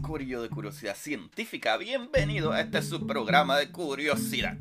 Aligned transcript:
Curio 0.00 0.42
de 0.42 0.48
Curiosidad 0.48 0.94
Científica. 0.94 1.76
Bienvenido 1.76 2.52
a 2.52 2.60
este 2.60 2.82
subprograma 2.82 3.58
de 3.58 3.72
curiosidad. 3.72 4.56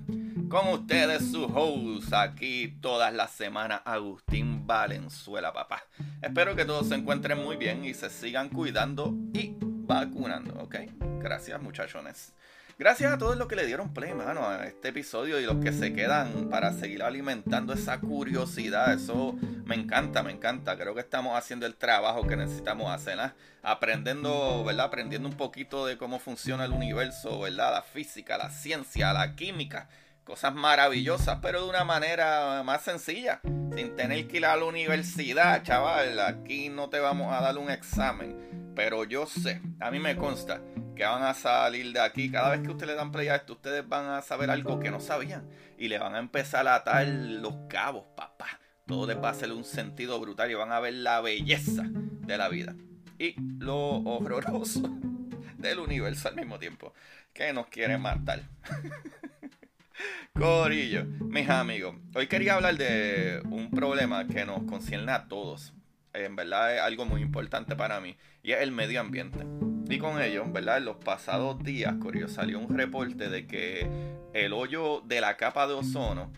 Con 0.50 0.68
ustedes, 0.70 1.32
su 1.32 1.46
host, 1.46 2.12
aquí 2.12 2.76
todas 2.82 3.14
las 3.14 3.30
semanas, 3.32 3.82
Agustín 3.86 4.66
Valenzuela, 4.66 5.54
papá. 5.54 5.84
Espero 6.24 6.56
que 6.56 6.66
todos 6.66 6.88
se 6.88 6.96
encuentren 6.96 7.38
muy 7.38 7.56
bien 7.56 7.86
y 7.86 7.94
se 7.94 8.10
sigan 8.10 8.50
cuidando 8.50 9.14
y 9.32 9.56
vacunando, 9.60 10.56
¿ok? 10.64 10.76
Gracias, 11.20 11.62
muchachones. 11.62 12.34
Gracias 12.78 13.14
a 13.14 13.18
todos 13.18 13.38
los 13.38 13.48
que 13.48 13.56
le 13.56 13.66
dieron 13.66 13.94
play, 13.94 14.14
mano, 14.14 14.50
a 14.50 14.66
este 14.66 14.90
episodio 14.90 15.40
y 15.40 15.46
los 15.46 15.64
que 15.64 15.72
se 15.72 15.94
quedan 15.94 16.50
para 16.50 16.74
seguir 16.74 17.04
alimentando 17.04 17.72
esa 17.72 18.02
curiosidad. 18.02 18.92
Eso 18.94 19.34
me 19.64 19.76
encanta, 19.76 20.24
me 20.24 20.34
encanta. 20.34 20.76
Creo 20.78 20.94
que 20.94 21.00
estamos 21.00 21.38
haciendo 21.38 21.66
el 21.66 21.76
trabajo 21.76 22.28
que 22.28 22.36
necesitamos 22.36 22.92
hacer, 22.92 23.18
¿ah? 23.22 23.34
Aprendiendo, 23.64 24.66
¿verdad? 24.66 24.88
Aprendiendo 24.88 25.30
un 25.30 25.38
poquito 25.38 25.86
de 25.86 25.98
cómo 25.98 26.20
funciona 26.20 26.66
el 26.66 26.74
universo, 26.74 27.40
¿verdad? 27.40 27.72
La 27.72 27.82
física, 27.82 28.38
la 28.38 28.50
ciencia, 28.50 29.14
la 29.14 29.38
química. 29.38 29.88
Cosas 30.26 30.54
maravillosas, 30.54 31.40
pero 31.42 31.64
de 31.64 31.70
una 31.70 31.86
manera 31.86 32.62
más 32.66 32.82
sencilla. 32.82 33.40
Sin 33.74 33.96
tener 33.96 34.28
que 34.28 34.38
ir 34.38 34.46
a 34.46 34.58
la 34.58 34.66
universidad, 34.66 35.64
chaval. 35.64 36.20
Aquí 36.20 36.68
no 36.68 36.90
te 36.90 37.00
vamos 37.00 37.32
a 37.32 37.40
dar 37.40 37.58
un 37.58 37.72
examen. 37.72 38.74
Pero 38.76 39.06
yo 39.06 39.28
sé, 39.28 39.62
a 39.80 39.92
mí 39.92 40.00
me 40.00 40.18
consta 40.18 40.60
que 40.96 41.04
van 41.04 41.24
a 41.24 41.34
salir 41.34 41.94
de 41.94 42.00
aquí. 42.00 42.32
Cada 42.32 42.52
vez 42.52 42.62
que 42.62 42.72
ustedes 42.72 42.90
le 42.90 42.96
dan 42.96 43.12
play 43.12 43.28
a 43.28 43.36
esto, 43.36 43.54
ustedes 43.54 43.88
van 43.88 44.06
a 44.06 44.22
saber 44.22 44.50
algo 44.50 44.80
que 44.80 44.90
no 44.90 45.00
sabían. 45.00 45.48
Y 45.78 45.90
le 45.90 46.00
van 46.00 46.16
a 46.16 46.20
empezar 46.20 46.68
a 46.68 46.76
atar 46.76 47.06
los 47.08 47.54
cabos, 47.70 48.06
papá. 48.16 48.60
Todo 48.88 49.08
les 49.08 49.18
va 49.18 49.30
a 49.30 49.32
hacer 49.32 49.52
un 49.52 49.64
sentido 49.64 50.20
brutal 50.20 50.50
y 50.50 50.54
van 50.54 50.72
a 50.72 50.80
ver 50.80 50.94
la 50.94 51.22
belleza 51.22 51.84
de 51.88 52.38
la 52.38 52.50
vida. 52.50 52.76
Y 53.20 53.36
lo 53.60 53.78
horroroso 54.04 54.82
del 55.58 55.80
universo 55.80 56.30
al 56.30 56.36
mismo 56.36 56.58
tiempo. 56.58 56.94
Que 57.34 57.52
nos 57.52 57.68
quiere 57.68 57.98
matar. 57.98 58.44
Corillo, 60.34 61.06
mis 61.06 61.50
amigos. 61.50 61.96
Hoy 62.14 62.28
quería 62.28 62.56
hablar 62.56 62.78
de 62.78 63.42
un 63.50 63.72
problema 63.72 64.28
que 64.28 64.46
nos 64.46 64.64
concierne 64.64 65.12
a 65.12 65.28
todos. 65.28 65.74
En 66.14 66.36
verdad 66.36 66.76
es 66.76 66.82
algo 66.82 67.06
muy 67.06 67.22
importante 67.22 67.76
para 67.76 68.00
mí. 68.00 68.16
Y 68.44 68.52
es 68.52 68.62
el 68.62 68.72
medio 68.72 69.02
ambiente. 69.02 69.40
Y 69.88 70.00
con 70.00 70.22
ello, 70.22 70.46
¿verdad? 70.52 70.78
En 70.78 70.86
los 70.86 70.98
pasados 70.98 71.64
días, 71.64 71.96
Corillo, 72.02 72.28
salió 72.28 72.60
un 72.60 72.76
reporte 72.76 73.30
de 73.30 73.46
que 73.46 73.88
el 74.34 74.54
hoyo 74.54 75.02
de 75.06 75.22
la 75.22 75.38
capa 75.38 75.68
de 75.68 75.74
ozono, 75.74 76.32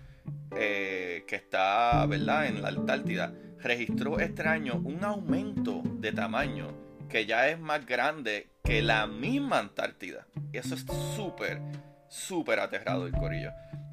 eh, 0.55 1.23
que 1.27 1.35
está, 1.35 2.05
¿verdad? 2.05 2.47
En 2.47 2.61
la 2.61 2.69
Antártida, 2.69 3.33
registró 3.59 4.19
este 4.19 4.47
año 4.47 4.81
un 4.83 5.03
aumento 5.03 5.81
de 5.83 6.11
tamaño 6.11 6.67
que 7.09 7.25
ya 7.25 7.47
es 7.49 7.59
más 7.59 7.85
grande 7.85 8.49
que 8.63 8.81
la 8.81 9.07
misma 9.07 9.59
Antártida. 9.59 10.27
Y 10.51 10.57
eso 10.57 10.75
es 10.75 10.85
súper, 11.15 11.61
súper 12.09 12.59
aterrador, 12.59 13.11
Corillo. 13.11 13.51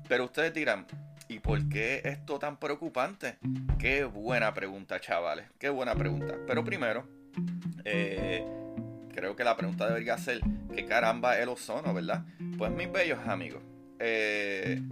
Pero 0.09 0.25
ustedes 0.25 0.53
dirán, 0.53 0.86
¿y 1.28 1.38
por 1.38 1.69
qué 1.69 2.03
esto 2.04 2.38
tan 2.38 2.59
preocupante? 2.59 3.38
Qué 3.78 4.04
buena 4.04 4.53
pregunta, 4.53 5.00
chavales. 5.00 5.47
Qué 5.59 5.69
buena 5.69 5.94
pregunta. 5.94 6.34
Pero 6.47 6.65
primero, 6.65 7.06
eh, 7.84 8.44
creo 9.15 9.37
que 9.37 9.45
la 9.45 9.57
pregunta 9.57 9.87
debería 9.87 10.19
ser, 10.19 10.41
¿qué 10.75 10.85
caramba 10.85 11.37
es 11.37 11.43
el 11.43 11.49
ozono, 11.49 11.95
verdad? 11.95 12.25
Pues 12.59 12.71
mis 12.73 12.91
bellos 12.91 13.21
amigos, 13.27 13.63
eh, 13.99 14.83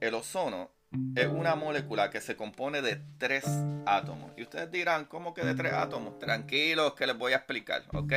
el 0.00 0.14
ozono 0.14 0.70
es 1.14 1.26
una 1.26 1.54
molécula 1.54 2.10
que 2.10 2.20
se 2.20 2.36
compone 2.36 2.80
de 2.80 3.00
tres 3.18 3.44
átomos. 3.84 4.30
Y 4.36 4.42
ustedes 4.42 4.70
dirán, 4.70 5.04
¿cómo 5.04 5.34
que 5.34 5.44
de 5.44 5.54
tres 5.54 5.72
átomos? 5.72 6.18
Tranquilos 6.18 6.94
que 6.94 7.06
les 7.06 7.18
voy 7.18 7.32
a 7.32 7.36
explicar, 7.36 7.82
¿ok? 7.92 8.14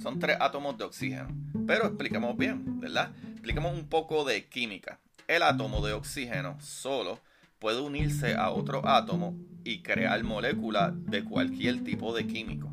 Son 0.00 0.18
tres 0.18 0.36
átomos 0.40 0.78
de 0.78 0.84
oxígeno. 0.84 1.28
Pero 1.66 1.86
expliquemos 1.86 2.36
bien, 2.36 2.80
¿verdad? 2.80 3.10
Expliquemos 3.32 3.74
un 3.74 3.88
poco 3.88 4.24
de 4.24 4.46
química. 4.46 5.00
El 5.26 5.42
átomo 5.42 5.84
de 5.84 5.92
oxígeno 5.92 6.56
solo 6.60 7.20
puede 7.58 7.80
unirse 7.80 8.34
a 8.34 8.50
otro 8.50 8.86
átomo 8.86 9.34
y 9.64 9.82
crear 9.82 10.22
moléculas 10.22 10.92
de 11.06 11.24
cualquier 11.24 11.82
tipo 11.82 12.14
de 12.14 12.26
químico. 12.26 12.72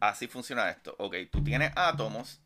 Así 0.00 0.26
funciona 0.26 0.70
esto. 0.70 0.94
Ok, 0.98 1.14
tú 1.30 1.44
tienes 1.44 1.72
átomos. 1.76 2.40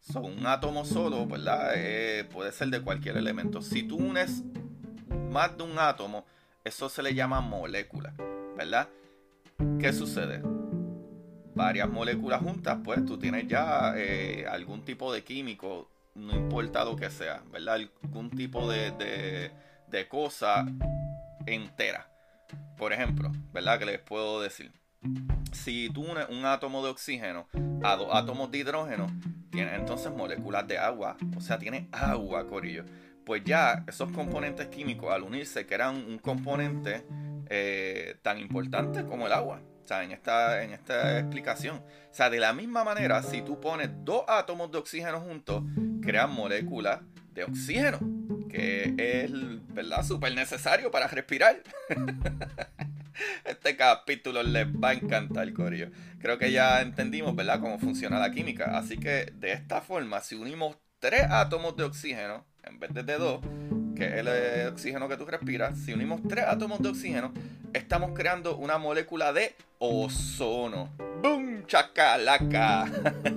Son 0.00 0.24
un 0.24 0.46
átomo 0.46 0.84
solo, 0.84 1.26
¿verdad? 1.26 1.72
Eh, 1.76 2.24
puede 2.24 2.52
ser 2.52 2.68
de 2.68 2.82
cualquier 2.82 3.16
elemento. 3.16 3.62
Si 3.62 3.82
tú 3.82 3.96
unes 3.96 4.42
más 5.30 5.56
de 5.56 5.62
un 5.62 5.78
átomo, 5.78 6.26
eso 6.62 6.88
se 6.88 7.02
le 7.02 7.14
llama 7.14 7.40
molécula, 7.40 8.14
¿verdad? 8.56 8.88
¿Qué 9.80 9.92
sucede? 9.92 10.42
Varias 11.54 11.88
moléculas 11.88 12.42
juntas, 12.42 12.78
pues 12.84 13.04
tú 13.06 13.18
tienes 13.18 13.46
ya 13.48 13.94
eh, 13.96 14.46
algún 14.48 14.84
tipo 14.84 15.12
de 15.12 15.24
químico, 15.24 15.88
no 16.14 16.34
importa 16.34 16.84
lo 16.84 16.96
que 16.96 17.10
sea, 17.10 17.42
¿verdad? 17.50 17.76
Algún 18.02 18.30
tipo 18.30 18.70
de, 18.70 18.90
de, 18.92 19.52
de 19.88 20.08
cosa 20.08 20.66
entera. 21.46 22.10
Por 22.76 22.92
ejemplo, 22.92 23.30
¿verdad? 23.52 23.78
Que 23.78 23.86
les 23.86 24.00
puedo 24.00 24.40
decir. 24.40 24.72
Si 25.52 25.90
tú 25.90 26.02
unes 26.02 26.28
un 26.28 26.44
átomo 26.44 26.82
de 26.82 26.90
oxígeno 26.90 27.48
a 27.82 27.96
dos 27.96 28.08
átomos 28.12 28.50
de 28.50 28.58
hidrógeno, 28.58 29.06
tiene 29.50 29.74
entonces 29.74 30.12
moléculas 30.12 30.66
de 30.66 30.78
agua. 30.78 31.16
O 31.36 31.40
sea, 31.40 31.58
tiene 31.58 31.88
agua, 31.92 32.46
corillo. 32.48 32.84
Pues 33.24 33.42
ya 33.44 33.84
esos 33.86 34.10
componentes 34.10 34.68
químicos 34.68 35.12
al 35.12 35.22
unirse 35.22 35.66
crean 35.66 35.96
un 35.96 36.18
componente 36.18 37.06
eh, 37.48 38.16
tan 38.22 38.38
importante 38.38 39.04
como 39.04 39.26
el 39.26 39.32
agua. 39.32 39.60
O 39.84 39.86
sea, 39.86 40.02
en 40.02 40.12
esta, 40.12 40.62
en 40.62 40.72
esta 40.72 41.18
explicación. 41.18 41.76
O 41.76 42.14
sea, 42.14 42.30
de 42.30 42.40
la 42.40 42.52
misma 42.52 42.84
manera, 42.84 43.22
si 43.22 43.42
tú 43.42 43.60
pones 43.60 43.90
dos 44.02 44.24
átomos 44.28 44.70
de 44.70 44.78
oxígeno 44.78 45.20
juntos, 45.20 45.62
crean 46.00 46.32
moléculas 46.32 47.00
de 47.32 47.44
oxígeno, 47.44 47.98
que 48.48 48.94
es, 48.96 49.30
¿verdad?, 49.74 50.02
súper 50.04 50.34
necesario 50.34 50.90
para 50.90 51.06
respirar. 51.06 51.62
Este 53.44 53.76
capítulo 53.76 54.42
les 54.42 54.66
va 54.66 54.90
a 54.90 54.94
encantar, 54.94 55.52
Corio. 55.52 55.90
Creo 56.20 56.38
que 56.38 56.52
ya 56.52 56.80
entendimos, 56.80 57.34
¿verdad?, 57.34 57.60
cómo 57.60 57.78
funciona 57.78 58.18
la 58.18 58.30
química. 58.30 58.76
Así 58.76 58.98
que 58.98 59.32
de 59.34 59.52
esta 59.52 59.80
forma, 59.80 60.20
si 60.20 60.34
unimos 60.34 60.76
tres 60.98 61.22
átomos 61.30 61.76
de 61.76 61.84
oxígeno, 61.84 62.44
en 62.62 62.78
vez 62.78 62.94
de 62.94 63.18
dos, 63.18 63.40
que 63.94 64.06
es 64.06 64.14
el 64.14 64.68
oxígeno 64.68 65.08
que 65.08 65.16
tú 65.16 65.26
respiras, 65.26 65.78
si 65.78 65.92
unimos 65.92 66.20
tres 66.26 66.44
átomos 66.46 66.80
de 66.80 66.88
oxígeno, 66.88 67.32
estamos 67.72 68.12
creando 68.14 68.56
una 68.56 68.78
molécula 68.78 69.32
de 69.32 69.54
ozono. 69.78 70.90
¡Bum! 71.22 71.66
¡Chacalaca! 71.66 72.86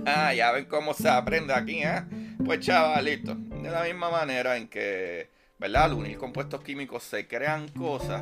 ya 0.35 0.51
ven 0.51 0.65
cómo 0.65 0.93
se 0.93 1.09
aprende 1.09 1.53
aquí, 1.53 1.83
¿eh? 1.83 2.03
Pues 2.43 2.61
chavalito, 2.61 3.35
de 3.35 3.69
la 3.69 3.83
misma 3.83 4.09
manera 4.09 4.55
en 4.55 4.69
que, 4.69 5.29
¿verdad? 5.59 5.85
Al 5.85 5.93
unir 5.93 6.17
compuestos 6.17 6.61
químicos 6.61 7.03
se 7.03 7.27
crean 7.27 7.67
cosas, 7.69 8.21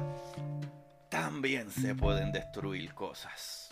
también 1.15 1.71
se 1.71 1.95
pueden 1.95 2.33
destruir 2.33 2.93
cosas. 2.93 3.69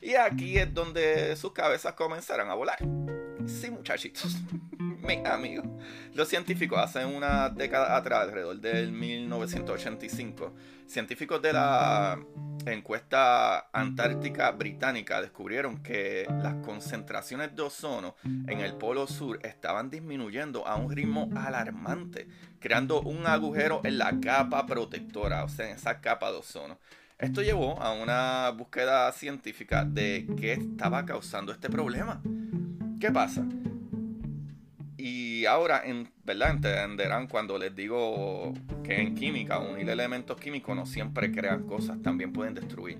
Y 0.00 0.14
aquí 0.14 0.56
es 0.56 0.72
donde 0.72 1.36
sus 1.36 1.52
cabezas 1.52 1.92
comenzarán 1.92 2.48
a 2.48 2.54
volar. 2.54 2.78
Sí, 3.46 3.70
muchachitos, 3.70 4.36
mi 4.78 5.22
amigo. 5.26 5.62
Los 6.14 6.28
científicos 6.28 6.78
hace 6.78 7.04
una 7.04 7.50
década 7.50 7.96
atrás, 7.96 8.22
alrededor 8.22 8.60
del 8.60 8.92
1985, 8.92 10.54
científicos 10.86 11.42
de 11.42 11.52
la 11.52 12.18
encuesta 12.66 13.70
antártica 13.72 14.50
británica 14.52 15.20
descubrieron 15.20 15.82
que 15.82 16.26
las 16.42 16.54
concentraciones 16.64 17.54
de 17.56 17.62
ozono 17.62 18.16
en 18.24 18.60
el 18.60 18.74
polo 18.74 19.06
sur 19.06 19.38
estaban 19.42 19.90
disminuyendo 19.90 20.66
a 20.66 20.76
un 20.76 20.90
ritmo 20.90 21.30
alarmante, 21.36 22.28
creando 22.58 23.00
un 23.02 23.26
agujero 23.26 23.80
en 23.84 23.98
la 23.98 24.18
capa 24.20 24.66
protectora, 24.66 25.44
o 25.44 25.48
sea, 25.48 25.68
en 25.68 25.76
esa 25.76 26.00
capa 26.00 26.30
de 26.30 26.38
ozono. 26.38 26.78
Esto 27.20 27.42
llevó 27.42 27.78
a 27.82 27.92
una 27.92 28.48
búsqueda 28.48 29.12
científica 29.12 29.84
de 29.84 30.26
qué 30.38 30.52
estaba 30.52 31.04
causando 31.04 31.52
este 31.52 31.68
problema. 31.68 32.22
¿Qué 32.98 33.10
pasa? 33.10 33.46
Y 34.96 35.44
ahora, 35.44 35.82
en, 35.84 36.10
¿verdad? 36.24 36.52
Entenderán 36.52 37.26
cuando 37.26 37.58
les 37.58 37.76
digo 37.76 38.54
que 38.82 39.02
en 39.02 39.14
química 39.14 39.58
unir 39.58 39.90
elementos 39.90 40.40
químicos 40.40 40.74
no 40.74 40.86
siempre 40.86 41.30
crean 41.30 41.64
cosas, 41.64 42.00
también 42.00 42.32
pueden 42.32 42.54
destruir. 42.54 42.98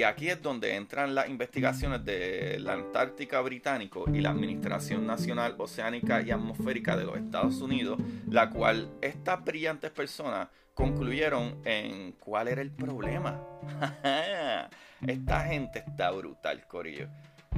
Y 0.00 0.02
aquí 0.02 0.30
es 0.30 0.40
donde 0.40 0.76
entran 0.76 1.14
las 1.14 1.28
investigaciones 1.28 2.02
de 2.06 2.58
la 2.58 2.72
Antártica 2.72 3.42
Británico 3.42 4.06
y 4.10 4.22
la 4.22 4.30
Administración 4.30 5.06
Nacional 5.06 5.56
Oceánica 5.58 6.22
y 6.22 6.30
Atmosférica 6.30 6.96
de 6.96 7.04
los 7.04 7.18
Estados 7.18 7.60
Unidos, 7.60 7.98
la 8.26 8.48
cual 8.48 8.90
estas 9.02 9.44
brillantes 9.44 9.90
personas 9.90 10.48
concluyeron 10.72 11.60
en 11.66 12.12
cuál 12.12 12.48
era 12.48 12.62
el 12.62 12.70
problema. 12.70 13.44
Esta 15.06 15.40
gente 15.40 15.84
está 15.86 16.10
brutal, 16.12 16.66
Corillo. 16.66 17.08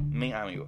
Mi 0.03 0.33
amigo, 0.33 0.67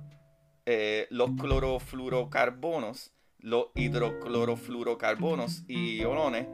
eh, 0.66 1.08
los 1.10 1.32
clorofluorocarbonos, 1.32 3.12
los 3.40 3.66
hidroclorofluorocarbonos 3.76 5.66
y 5.68 6.06
olones 6.06 6.48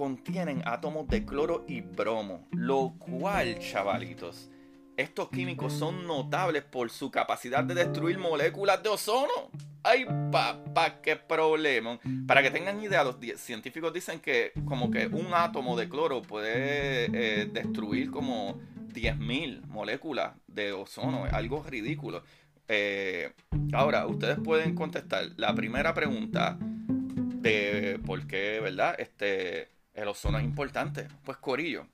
contienen 0.00 0.62
átomos 0.64 1.06
de 1.08 1.26
cloro 1.26 1.66
y 1.68 1.82
bromo, 1.82 2.48
lo 2.52 2.94
cual, 2.98 3.58
chavalitos, 3.58 4.50
estos 4.96 5.28
químicos 5.28 5.74
son 5.74 6.06
notables 6.06 6.62
por 6.62 6.88
su 6.88 7.10
capacidad 7.10 7.62
de 7.62 7.74
destruir 7.74 8.16
moléculas 8.16 8.82
de 8.82 8.88
ozono. 8.88 9.50
¡Ay, 9.82 10.06
papá, 10.32 11.02
qué 11.02 11.16
problema! 11.16 12.00
Para 12.26 12.42
que 12.42 12.50
tengan 12.50 12.82
idea, 12.82 13.04
los 13.04 13.16
científicos 13.36 13.92
dicen 13.92 14.20
que 14.20 14.52
como 14.64 14.90
que 14.90 15.06
un 15.06 15.34
átomo 15.34 15.76
de 15.76 15.90
cloro 15.90 16.22
puede 16.22 17.10
eh, 17.12 17.44
destruir 17.52 18.10
como 18.10 18.58
10.000 18.94 19.66
moléculas 19.66 20.32
de 20.46 20.72
ozono. 20.72 21.26
Algo 21.30 21.62
ridículo. 21.62 22.22
Eh, 22.68 23.34
ahora, 23.74 24.06
ustedes 24.06 24.38
pueden 24.42 24.74
contestar 24.74 25.28
la 25.36 25.54
primera 25.54 25.92
pregunta 25.92 26.56
de 26.58 28.00
por 28.06 28.26
qué, 28.26 28.60
¿verdad? 28.60 28.94
Este, 28.98 29.68
el 30.00 30.08
ozono 30.08 30.38
es 30.38 30.44
importante. 30.44 31.08
Pues 31.24 31.38
Corillo, 31.38 31.86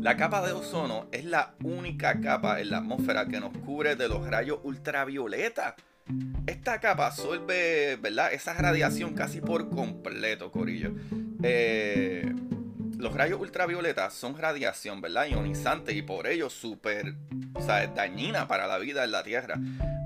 la 0.00 0.16
capa 0.16 0.44
de 0.46 0.52
ozono 0.52 1.08
es 1.12 1.24
la 1.24 1.54
única 1.62 2.20
capa 2.20 2.60
en 2.60 2.70
la 2.70 2.78
atmósfera 2.78 3.26
que 3.26 3.40
nos 3.40 3.56
cubre 3.58 3.96
de 3.96 4.08
los 4.08 4.26
rayos 4.26 4.60
ultravioleta. 4.62 5.76
Esta 6.46 6.80
capa 6.80 7.06
absorbe, 7.06 7.96
¿verdad? 7.96 8.32
Esa 8.32 8.54
radiación 8.54 9.14
casi 9.14 9.40
por 9.40 9.70
completo, 9.70 10.50
Corillo. 10.50 10.92
Eh, 11.42 12.32
los 12.98 13.14
rayos 13.14 13.40
ultravioleta 13.40 14.10
son 14.10 14.36
radiación, 14.38 15.00
¿verdad? 15.00 15.26
Ionizante 15.26 15.92
y 15.92 16.02
por 16.02 16.26
ello 16.26 16.50
súper, 16.50 17.14
o 17.54 17.62
sea, 17.62 17.86
dañina 17.88 18.48
para 18.48 18.66
la 18.66 18.78
vida 18.78 19.04
en 19.04 19.12
la 19.12 19.22
Tierra. 19.22 19.56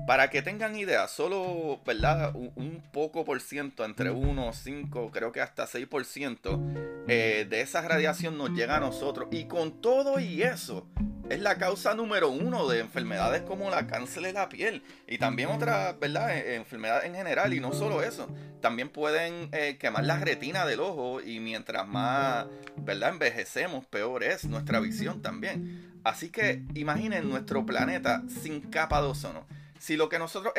Para 0.07 0.29
que 0.29 0.41
tengan 0.41 0.77
idea, 0.77 1.05
solo, 1.09 1.81
¿verdad? 1.85 2.33
Un, 2.33 2.81
poco 2.93 3.25
por 3.25 3.41
ciento, 3.41 3.83
entre 3.83 4.09
1, 4.09 4.53
5, 4.53 5.11
creo 5.11 5.33
que 5.33 5.41
hasta 5.41 5.67
6 5.67 5.85
por 5.87 6.05
ciento 6.05 6.61
eh, 7.09 7.45
de 7.49 7.59
esa 7.59 7.81
radiación 7.81 8.37
nos 8.37 8.51
llega 8.51 8.77
a 8.77 8.79
nosotros. 8.79 9.27
Y 9.31 9.47
con 9.47 9.81
todo 9.81 10.21
y 10.21 10.43
eso, 10.43 10.87
es 11.29 11.41
la 11.41 11.57
causa 11.57 11.93
número 11.93 12.29
uno 12.29 12.69
de 12.69 12.79
enfermedades 12.79 13.41
como 13.41 13.69
la 13.69 13.85
cáncer 13.85 14.23
de 14.23 14.31
la 14.31 14.47
piel 14.47 14.81
y 15.09 15.17
también 15.17 15.49
otras, 15.49 15.99
¿verdad? 15.99 16.37
E, 16.37 16.55
enfermedades 16.55 17.03
en 17.03 17.15
general 17.15 17.53
y 17.53 17.59
no 17.59 17.73
solo 17.73 18.01
eso, 18.01 18.29
también 18.61 18.87
pueden 18.87 19.49
eh, 19.51 19.77
quemar 19.77 20.05
la 20.05 20.19
retina 20.19 20.65
del 20.65 20.79
ojo 20.79 21.19
y 21.21 21.41
mientras 21.41 21.85
más, 21.85 22.45
¿verdad? 22.77 23.09
Envejecemos, 23.09 23.85
peor 23.85 24.23
es 24.23 24.45
nuestra 24.45 24.79
visión 24.79 25.21
también. 25.21 25.99
Así 26.05 26.29
que 26.29 26.63
imaginen 26.75 27.29
nuestro 27.29 27.65
planeta 27.65 28.23
sin 28.41 28.61
capa 28.61 29.01
de 29.01 29.07
ozono. 29.07 29.45
Si 29.79 29.95
lo 29.95 30.09
que 30.09 30.19
nosotros 30.19 30.53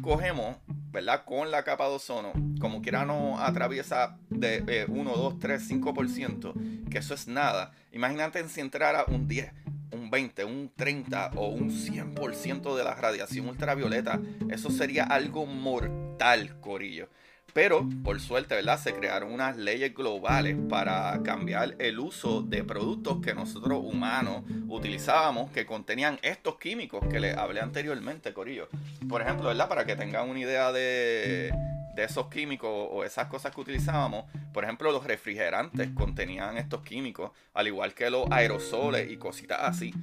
cogemos, 0.00 0.56
¿verdad? 0.90 1.24
Con 1.24 1.50
la 1.50 1.62
capa 1.62 1.88
de 1.88 1.94
ozono, 1.94 2.32
como 2.60 2.82
quiera 2.82 3.04
no 3.04 3.38
atraviesa 3.38 4.18
de 4.28 4.86
1, 4.88 5.12
2, 5.12 5.38
3, 5.38 5.70
5%, 5.70 6.88
que 6.90 6.98
eso 6.98 7.14
es 7.14 7.26
nada. 7.28 7.72
Imagínate 7.92 8.46
si 8.48 8.60
entrara 8.60 9.04
un 9.08 9.28
10, 9.28 9.52
un 9.92 10.10
20, 10.10 10.44
un 10.44 10.72
30 10.74 11.32
o 11.36 11.48
un 11.48 11.70
100% 11.70 12.76
de 12.76 12.84
la 12.84 12.94
radiación 12.94 13.48
ultravioleta. 13.48 14.20
Eso 14.50 14.70
sería 14.70 15.04
algo 15.04 15.46
mortal, 15.46 16.60
Corillo. 16.60 17.08
Pero, 17.52 17.86
por 18.02 18.20
suerte, 18.20 18.54
¿verdad? 18.54 18.78
Se 18.78 18.94
crearon 18.94 19.32
unas 19.32 19.56
leyes 19.56 19.94
globales 19.94 20.56
para 20.68 21.20
cambiar 21.22 21.76
el 21.78 21.98
uso 21.98 22.42
de 22.42 22.64
productos 22.64 23.20
que 23.20 23.34
nosotros 23.34 23.80
humanos 23.82 24.42
utilizábamos 24.68 25.50
que 25.50 25.66
contenían 25.66 26.18
estos 26.22 26.58
químicos 26.58 27.04
que 27.10 27.20
les 27.20 27.36
hablé 27.36 27.60
anteriormente, 27.60 28.32
Corillo. 28.32 28.68
Por 29.08 29.20
ejemplo, 29.20 29.48
¿verdad? 29.48 29.68
Para 29.68 29.84
que 29.84 29.96
tengan 29.96 30.30
una 30.30 30.40
idea 30.40 30.72
de, 30.72 31.52
de 31.94 32.04
esos 32.04 32.28
químicos 32.28 32.70
o 32.70 33.04
esas 33.04 33.26
cosas 33.26 33.54
que 33.54 33.60
utilizábamos, 33.60 34.24
por 34.52 34.64
ejemplo, 34.64 34.90
los 34.92 35.04
refrigerantes 35.04 35.90
contenían 35.94 36.56
estos 36.56 36.82
químicos, 36.82 37.30
al 37.54 37.66
igual 37.66 37.94
que 37.94 38.10
los 38.10 38.26
aerosoles 38.30 39.10
y 39.10 39.16
cositas 39.16 39.58
así. 39.62 39.94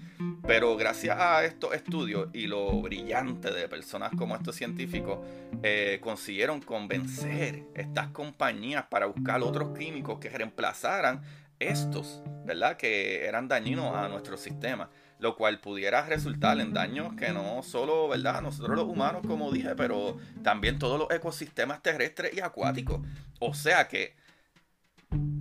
Pero 0.46 0.76
gracias 0.78 1.18
a 1.20 1.44
estos 1.46 1.74
estudios 1.74 2.30
y 2.34 2.48
lo 2.48 2.82
brillante 2.82 3.52
de 3.52 3.68
personas 3.68 4.12
como 4.18 4.36
estos 4.36 4.56
científicos, 4.56 5.20
eh, 5.64 6.00
consiguieron 6.02 6.62
convencer 6.62 7.64
estas 7.76 8.10
compañías 8.10 8.86
para 8.90 9.06
buscar 9.06 9.42
otros 9.42 9.78
químicos 9.78 10.20
que 10.20 10.30
reemplazaran 10.30 11.22
estos, 11.60 12.22
¿verdad? 12.46 12.78
Que 12.78 13.26
eran 13.26 13.48
dañinos 13.48 13.96
a 13.96 14.08
nuestro 14.08 14.38
sistema 14.38 14.90
lo 15.20 15.36
cual 15.36 15.60
pudiera 15.60 16.06
resultar 16.06 16.60
en 16.60 16.74
daños 16.74 17.14
que 17.16 17.32
no 17.32 17.62
solo, 17.62 18.08
¿verdad? 18.08 18.42
Nosotros 18.42 18.76
los 18.76 18.88
humanos, 18.88 19.22
como 19.28 19.52
dije, 19.52 19.76
pero 19.76 20.18
también 20.44 20.80
todos 20.80 20.98
los 20.98 21.12
ecosistemas 21.12 21.84
terrestres 21.84 22.34
y 22.34 22.40
acuáticos. 22.40 23.02
O 23.40 23.54
sea 23.54 23.88
que 23.88 24.16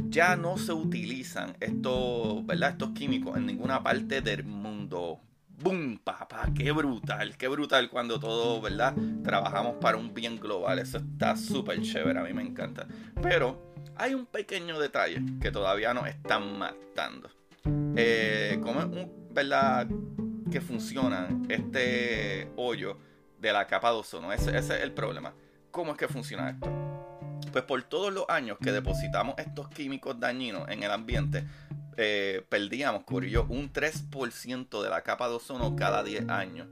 ya 0.09 0.37
no 0.37 0.59
se 0.59 0.73
utilizan 0.73 1.57
estos, 1.61 2.45
¿verdad? 2.45 2.71
Estos 2.71 2.91
químicos 2.91 3.37
en 3.37 3.47
ninguna 3.47 3.83
parte 3.83 4.21
del 4.21 4.45
mundo. 4.45 5.21
¡Bum! 5.61 5.99
Papá, 5.99 6.49
qué 6.57 6.71
brutal, 6.73 7.37
qué 7.37 7.49
brutal 7.49 7.89
cuando 7.91 8.19
todos, 8.19 8.63
¿verdad? 8.63 8.95
Trabajamos 9.23 9.77
para 9.81 9.97
un 9.97 10.15
bien 10.15 10.41
global. 10.41 10.79
Eso 10.79 10.99
está 10.99 11.37
súper 11.37 11.83
chévere, 11.83 12.19
a 12.19 12.23
mí 12.23 12.33
me 12.33 12.43
encanta. 12.43 12.87
Pero 13.23 13.73
hay 13.97 14.15
un 14.15 14.27
pequeño 14.27 14.79
detalle 14.79 15.21
que 15.41 15.51
todavía 15.51 15.95
nos 15.95 16.07
están 16.09 16.59
matando. 16.59 17.31
Eh, 17.97 18.61
como 18.63 18.81
un 18.81 19.28
verdad 19.39 19.87
que 20.51 20.61
funciona 20.61 21.29
este 21.49 22.51
hoyo 22.57 22.99
de 23.41 23.53
la 23.53 23.69
capa 23.69 23.93
de 23.93 23.99
ozono. 23.99 24.33
Ese, 24.33 24.57
es 24.59 24.69
el 24.71 24.91
problema. 24.93 25.33
¿Cómo 25.71 25.93
es 25.93 25.99
que 25.99 26.09
funciona 26.09 26.51
esto? 26.51 26.69
Pues 27.53 27.63
por 27.63 27.81
todos 27.85 28.13
los 28.13 28.25
años 28.29 28.59
que 28.61 28.73
depositamos 28.73 29.37
estos 29.39 29.69
químicos 29.69 30.19
dañinos 30.19 30.69
en 30.69 30.83
el 30.83 30.91
ambiente, 30.91 31.45
eh, 32.01 32.45
perdíamos, 32.49 33.03
corrió 33.03 33.45
un 33.49 33.73
3% 33.73 34.83
de 34.83 34.89
la 34.89 35.03
capa 35.03 35.29
de 35.29 35.35
ozono 35.35 35.75
cada 35.75 36.05
10 36.05 36.29
años. 36.29 36.69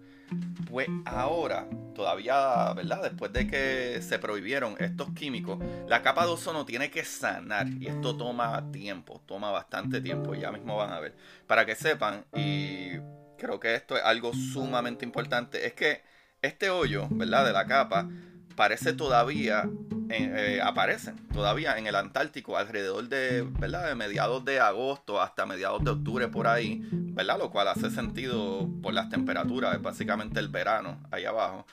Pues 0.71 0.89
ahora, 1.05 1.69
todavía, 1.97 2.73
¿verdad? 2.75 3.03
Después 3.03 3.33
de 3.33 3.49
que 3.49 4.01
se 4.03 4.21
prohibieron 4.21 4.77
estos 4.79 5.11
químicos, 5.15 5.59
la 5.89 6.03
capa 6.03 6.25
de 6.27 6.33
ozono 6.33 6.65
tiene 6.65 6.91
que 6.93 7.05
sanar 7.05 7.67
y 7.69 7.89
esto 7.89 8.17
toma 8.17 8.71
tiempo, 8.71 9.21
toma 9.27 9.51
bastante 9.51 10.01
tiempo, 10.01 10.35
ya 10.37 10.53
mismo 10.53 10.77
van 10.77 10.93
a 10.93 11.01
ver. 11.01 11.17
Para 11.49 11.67
que 11.67 11.75
sepan, 11.75 12.25
y 12.33 12.93
creo 13.37 13.59
que 13.59 13.75
esto 13.75 13.97
es 13.97 14.05
algo 14.05 14.33
sumamente 14.33 15.05
importante, 15.05 15.67
es 15.67 15.75
que 15.75 16.03
este 16.41 16.71
hoyo, 16.71 17.09
¿verdad? 17.11 17.47
De 17.47 17.53
la 17.53 17.67
capa 17.67 18.09
parece 18.57 18.93
todavía 18.95 19.69
eh, 20.09 20.61
aparecen 20.63 21.17
todavía 21.33 21.77
en 21.79 21.87
el 21.87 21.97
Antártico 21.97 22.57
alrededor 22.57 23.09
de, 23.09 23.43
¿verdad? 23.43 23.89
de 23.89 23.95
mediados 23.95 24.45
de 24.45 24.61
agosto 24.61 25.21
hasta 25.21 25.47
mediados 25.47 25.83
de 25.85 25.91
octubre 25.91 26.29
por 26.29 26.47
ahí, 26.47 26.81
¿verdad? 26.91 27.39
Lo 27.39 27.51
cual 27.51 27.69
hace 27.69 27.91
sentido 27.91 28.69
por 28.83 28.95
las 28.95 29.09
temperaturas, 29.09 29.75
es 29.75 29.83
básicamente 29.83 30.39
el 30.39 30.49
verano 30.49 30.99
ahí 31.11 31.25
abajo. 31.25 31.67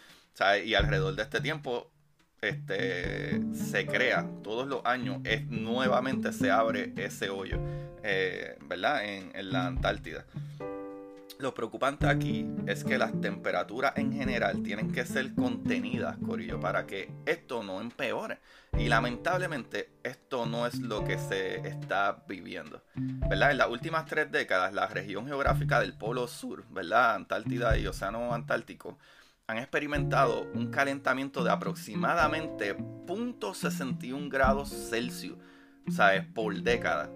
y 0.65 0.73
alrededor 0.73 1.15
de 1.15 1.23
este 1.23 1.41
tiempo 1.41 1.91
este, 2.41 3.39
se 3.53 3.85
crea 3.85 4.27
todos 4.43 4.67
los 4.67 4.85
años, 4.85 5.19
es, 5.23 5.47
nuevamente 5.47 6.33
se 6.33 6.51
abre 6.51 6.91
ese 6.97 7.29
hoyo, 7.29 7.57
eh, 8.03 8.57
¿verdad? 8.61 9.05
En, 9.05 9.31
en 9.35 9.51
la 9.51 9.67
Antártida. 9.67 10.25
Lo 11.39 11.53
preocupante 11.53 12.07
aquí 12.07 12.45
es 12.67 12.83
que 12.83 12.97
las 12.97 13.19
temperaturas 13.19 13.93
en 13.97 14.13
general 14.13 14.63
tienen 14.63 14.91
que 14.91 15.05
ser 15.05 15.33
contenidas, 15.35 16.17
Corillo, 16.25 16.59
para 16.59 16.85
que 16.85 17.11
esto 17.25 17.63
no 17.63 17.81
empeore. 17.81 18.39
Y 18.77 18.87
lamentablemente 18.87 19.91
esto 20.03 20.45
no 20.45 20.65
es 20.65 20.79
lo 20.79 21.03
que 21.03 21.17
se 21.17 21.67
está 21.67 22.23
viviendo. 22.27 22.83
¿Verdad? 22.95 23.51
En 23.51 23.57
las 23.57 23.69
últimas 23.69 24.05
tres 24.05 24.31
décadas, 24.31 24.73
la 24.73 24.87
región 24.87 25.27
geográfica 25.27 25.79
del 25.79 25.97
Polo 25.97 26.27
Sur, 26.27 26.65
¿verdad? 26.69 27.15
Antártida 27.15 27.77
y 27.77 27.87
Océano 27.87 28.33
Antártico, 28.33 28.97
han 29.47 29.57
experimentado 29.57 30.47
un 30.53 30.71
calentamiento 30.71 31.43
de 31.43 31.51
aproximadamente 31.51 32.77
0.61 32.77 34.29
grados 34.29 34.69
Celsius, 34.89 35.37
¿sabes? 35.89 36.25
Por 36.33 36.55
década 36.61 37.09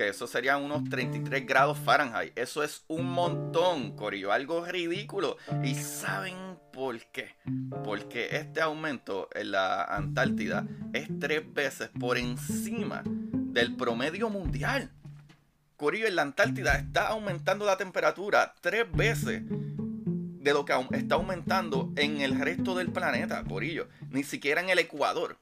que 0.00 0.08
eso 0.08 0.26
serían 0.26 0.62
unos 0.62 0.88
33 0.88 1.44
grados 1.44 1.78
Fahrenheit. 1.78 2.32
Eso 2.34 2.62
es 2.62 2.84
un 2.88 3.04
montón, 3.04 3.94
Corillo, 3.96 4.32
algo 4.32 4.64
ridículo. 4.64 5.36
¿Y 5.62 5.74
saben 5.74 6.58
por 6.72 6.98
qué? 7.12 7.36
Porque 7.84 8.34
este 8.34 8.62
aumento 8.62 9.28
en 9.34 9.50
la 9.50 9.84
Antártida 9.84 10.66
es 10.94 11.06
tres 11.20 11.42
veces 11.52 11.90
por 12.00 12.16
encima 12.16 13.02
del 13.04 13.76
promedio 13.76 14.30
mundial. 14.30 14.90
Corillo, 15.76 16.06
en 16.06 16.16
la 16.16 16.22
Antártida 16.22 16.76
está 16.76 17.08
aumentando 17.08 17.66
la 17.66 17.76
temperatura 17.76 18.54
tres 18.62 18.90
veces 18.90 19.42
de 19.50 20.52
lo 20.54 20.64
que 20.64 20.72
está 20.92 21.16
aumentando 21.16 21.92
en 21.96 22.22
el 22.22 22.40
resto 22.40 22.74
del 22.74 22.90
planeta, 22.90 23.44
Corillo. 23.44 23.86
Ni 24.08 24.22
siquiera 24.22 24.62
en 24.62 24.70
el 24.70 24.78
Ecuador. 24.78 25.36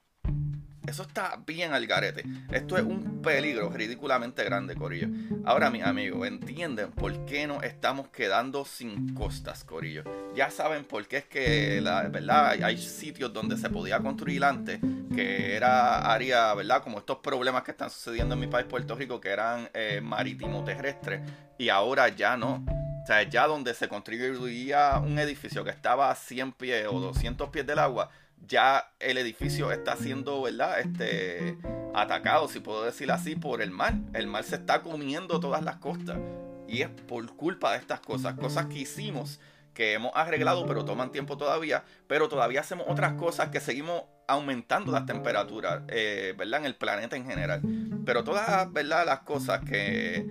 Eso 0.89 1.03
está 1.03 1.39
bien 1.47 1.75
al 1.75 1.87
garete. 1.87 2.25
Esto 2.51 2.79
es 2.79 2.83
un 2.83 3.21
peligro 3.21 3.69
ridículamente 3.69 4.43
grande, 4.43 4.75
Corillo. 4.75 5.09
Ahora, 5.45 5.71
mis 5.71 5.83
amigos, 5.85 6.27
entienden 6.27 6.93
por 6.93 7.27
qué 7.27 7.47
nos 7.47 7.63
estamos 7.63 8.09
quedando 8.09 8.65
sin 8.65 9.13
costas, 9.13 9.65
Corillo. 9.65 10.05
Ya 10.35 10.51
saben 10.51 10.87
por 10.87 11.07
qué 11.07 11.19
es 11.19 11.25
que, 11.27 11.83
verdad, 12.11 12.57
hay 12.63 12.79
sitios 12.79 13.35
donde 13.35 13.59
se 13.59 13.69
podía 13.69 14.01
construir 14.01 14.43
antes, 14.45 14.81
que 15.15 15.55
era 15.55 16.11
área, 16.11 16.55
¿verdad? 16.55 16.83
Como 16.83 16.99
estos 17.01 17.19
problemas 17.19 17.65
que 17.65 17.73
están 17.73 17.91
sucediendo 17.91 18.33
en 18.33 18.41
mi 18.41 18.47
país, 18.47 18.67
Puerto 18.67 18.95
Rico, 18.95 19.21
que 19.21 19.29
eran 19.29 19.69
eh, 19.75 20.01
marítimo 20.03 20.65
terrestres, 20.65 21.21
y 21.59 21.69
ahora 21.69 22.09
ya 22.09 22.39
no. 22.39 22.65
O 23.03 23.07
sea, 23.07 23.23
ya 23.25 23.47
donde 23.47 23.75
se 23.75 23.89
construía 23.89 24.99
un 24.99 25.19
edificio 25.19 25.65
que 25.65 25.71
estaba 25.71 26.11
a 26.11 26.15
100 26.15 26.53
pies 26.53 26.87
o 26.91 26.99
200 26.99 27.51
pies 27.51 27.67
del 27.67 27.79
agua, 27.79 28.11
ya 28.47 28.93
el 28.99 29.19
edificio 29.19 29.73
está 29.73 29.97
siendo, 29.97 30.43
¿verdad? 30.43 30.81
Este, 30.81 31.59
atacado, 31.95 32.49
si 32.49 32.61
puedo 32.61 32.85
decir 32.85 33.11
así, 33.11 33.37
por 33.37 33.63
el 33.63 33.71
mar. 33.71 33.95
El 34.15 34.27
mar 34.27 34.45
se 34.45 34.57
está 34.57 34.83
comiendo 34.83 35.41
todas 35.41 35.63
las 35.63 35.77
costas. 35.77 36.19
Y 36.67 36.83
es 36.83 36.89
por 36.89 37.27
culpa 37.37 37.73
de 37.73 37.79
estas 37.79 38.01
cosas, 38.01 38.35
cosas 38.35 38.67
que 38.67 38.81
hicimos, 38.81 39.41
que 39.75 39.95
hemos 39.95 40.13
arreglado, 40.15 40.67
pero 40.67 40.85
toman 40.85 41.13
tiempo 41.13 41.37
todavía. 41.37 41.85
Pero 42.07 42.29
todavía 42.29 42.61
hacemos 42.61 42.87
otras 42.89 43.15
cosas 43.15 43.49
que 43.49 43.61
seguimos 43.61 44.03
aumentando 44.27 44.93
las 44.93 45.07
temperaturas, 45.07 45.83
eh, 45.89 46.35
¿verdad? 46.37 46.61
En 46.61 46.67
el 46.67 46.77
planeta 46.77 47.17
en 47.17 47.25
general. 47.25 47.63
Pero 48.05 48.25
todas, 48.25 48.71
¿verdad? 48.73 49.07
Las 49.07 49.21
cosas 49.21 49.61
que 49.65 50.27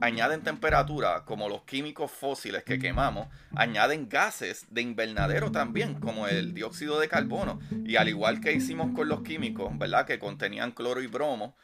añaden 0.00 0.42
temperatura, 0.42 1.24
como 1.24 1.48
los 1.48 1.62
químicos 1.62 2.10
fósiles 2.10 2.64
que 2.64 2.78
quemamos, 2.78 3.28
añaden 3.54 4.08
gases 4.08 4.66
de 4.70 4.82
invernadero 4.82 5.50
también, 5.50 5.94
como 5.94 6.26
el 6.26 6.54
dióxido 6.54 7.00
de 7.00 7.08
carbono. 7.08 7.60
Y 7.84 7.96
al 7.96 8.08
igual 8.08 8.40
que 8.40 8.52
hicimos 8.52 8.92
con 8.94 9.08
los 9.08 9.22
químicos, 9.22 9.76
¿verdad? 9.78 10.06
Que 10.06 10.18
contenían 10.18 10.72
cloro 10.72 11.02
y 11.02 11.06
bromo, 11.06 11.56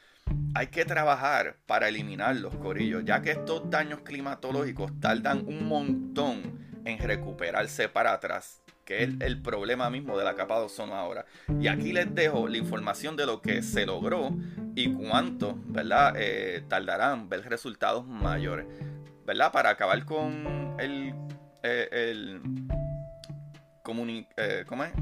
hay 0.55 0.69
que 0.69 0.85
trabajar 0.85 1.57
para 1.67 1.89
eliminar 1.89 2.37
los 2.37 2.55
corillos, 2.57 3.05
ya 3.05 3.23
que 3.23 3.33
estos 3.33 3.69
daños 3.71 4.01
climatológicos 4.03 4.93
tardan 5.01 5.45
un 5.47 5.67
montón 5.67 6.83
en 6.85 6.99
recuperarse 6.99 7.89
para 7.89 8.13
atrás 8.13 8.61
que 8.91 9.05
es 9.05 9.11
el 9.21 9.41
problema 9.41 9.89
mismo 9.89 10.19
de 10.19 10.25
la 10.25 10.35
capa 10.35 10.59
de 10.59 10.65
ozono 10.65 10.97
ahora. 10.97 11.25
Y 11.61 11.69
aquí 11.69 11.93
les 11.93 12.13
dejo 12.13 12.49
la 12.49 12.57
información 12.57 13.15
de 13.15 13.25
lo 13.25 13.41
que 13.41 13.63
se 13.63 13.87
logró 13.87 14.33
y 14.75 14.93
cuánto, 14.93 15.57
¿verdad? 15.67 16.15
Eh, 16.17 16.65
tardarán 16.67 17.29
ver 17.29 17.49
resultados 17.49 18.05
mayores, 18.05 18.67
¿verdad? 19.25 19.53
Para 19.53 19.71
acabar 19.71 20.05
con 20.05 20.75
el, 20.81 21.15
eh, 21.63 21.89
el 21.93 22.43
eh, 24.37 24.65
¿cómo 24.67 24.83
es? 24.83 24.93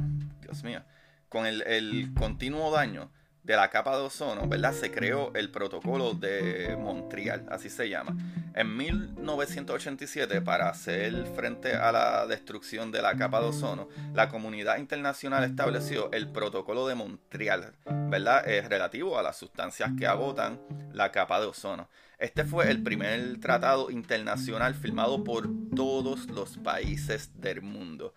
Dios 0.42 0.62
mío, 0.64 0.82
con 1.30 1.46
el, 1.46 1.62
el 1.62 2.12
continuo 2.12 2.70
daño 2.70 3.10
de 3.42 3.56
la 3.56 3.70
capa 3.70 3.96
de 3.96 4.02
ozono, 4.02 4.46
¿verdad? 4.48 4.74
Se 4.74 4.90
creó 4.90 5.32
el 5.34 5.50
protocolo 5.50 6.12
de 6.12 6.76
Montreal, 6.78 7.46
así 7.50 7.70
se 7.70 7.88
llama. 7.88 8.14
En 8.58 8.76
1987, 8.76 10.40
para 10.40 10.68
hacer 10.68 11.26
frente 11.36 11.74
a 11.74 11.92
la 11.92 12.26
destrucción 12.26 12.90
de 12.90 13.00
la 13.00 13.16
capa 13.16 13.40
de 13.40 13.46
ozono, 13.46 13.88
la 14.14 14.28
comunidad 14.28 14.78
internacional 14.78 15.44
estableció 15.44 16.10
el 16.10 16.26
protocolo 16.26 16.88
de 16.88 16.96
Montreal, 16.96 17.72
¿verdad? 18.10 18.48
Es 18.48 18.68
relativo 18.68 19.16
a 19.16 19.22
las 19.22 19.36
sustancias 19.36 19.92
que 19.96 20.08
agotan 20.08 20.60
la 20.92 21.12
capa 21.12 21.38
de 21.38 21.46
ozono. 21.46 21.88
Este 22.18 22.44
fue 22.44 22.68
el 22.68 22.82
primer 22.82 23.38
tratado 23.38 23.92
internacional 23.92 24.74
firmado 24.74 25.22
por 25.22 25.48
todos 25.76 26.26
los 26.26 26.58
países 26.58 27.40
del 27.40 27.62
mundo. 27.62 28.12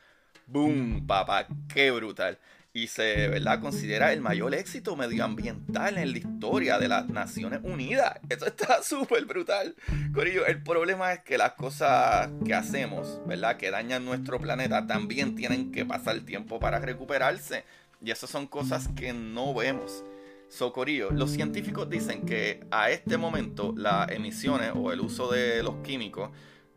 ¡Boom, 0.47 1.05
papá! 1.05 1.45
¡Qué 1.71 1.91
brutal! 1.91 2.39
Y 2.73 2.87
se 2.87 3.27
¿verdad? 3.27 3.59
considera 3.59 4.13
el 4.13 4.21
mayor 4.21 4.55
éxito 4.55 4.95
medioambiental 4.95 5.97
en 5.97 6.11
la 6.11 6.17
historia 6.17 6.79
de 6.79 6.87
las 6.87 7.09
Naciones 7.09 7.59
Unidas. 7.63 8.19
Eso 8.29 8.45
está 8.45 8.81
súper 8.83 9.25
brutal. 9.25 9.75
Corillo, 10.13 10.45
el 10.45 10.63
problema 10.63 11.13
es 11.13 11.19
que 11.19 11.37
las 11.37 11.53
cosas 11.53 12.29
que 12.45 12.53
hacemos, 12.53 13.21
¿verdad? 13.27 13.57
que 13.57 13.71
dañan 13.71 14.05
nuestro 14.05 14.39
planeta, 14.39 14.87
también 14.87 15.35
tienen 15.35 15.71
que 15.71 15.85
pasar 15.85 16.21
tiempo 16.21 16.59
para 16.59 16.79
recuperarse. 16.79 17.65
Y 18.03 18.11
esas 18.11 18.29
son 18.29 18.47
cosas 18.47 18.87
que 18.95 19.13
no 19.13 19.53
vemos. 19.53 20.03
Socorillo, 20.49 21.11
los 21.11 21.31
científicos 21.31 21.89
dicen 21.89 22.25
que 22.25 22.65
a 22.71 22.89
este 22.89 23.17
momento 23.17 23.73
las 23.77 24.11
emisiones 24.11 24.71
o 24.75 24.91
el 24.91 24.99
uso 24.99 25.31
de 25.31 25.63
los 25.63 25.75
químicos 25.77 26.29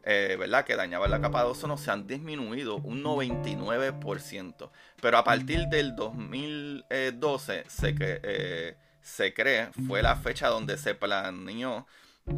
eh, 0.04 0.36
¿verdad? 0.38 0.64
que 0.64 0.76
dañaban 0.76 1.10
la 1.10 1.20
capa 1.20 1.42
de 1.44 1.50
ozono 1.50 1.76
se 1.76 1.90
han 1.90 2.06
disminuido 2.06 2.76
un 2.76 3.02
99%. 3.02 4.70
Pero 5.00 5.18
a 5.18 5.24
partir 5.24 5.66
del 5.68 5.96
2012 5.96 7.64
se, 7.68 7.94
eh, 7.98 8.76
se 9.00 9.34
cree, 9.34 9.70
fue 9.86 10.02
la 10.02 10.16
fecha 10.16 10.48
donde 10.48 10.76
se 10.76 10.94
planeó, 10.94 11.86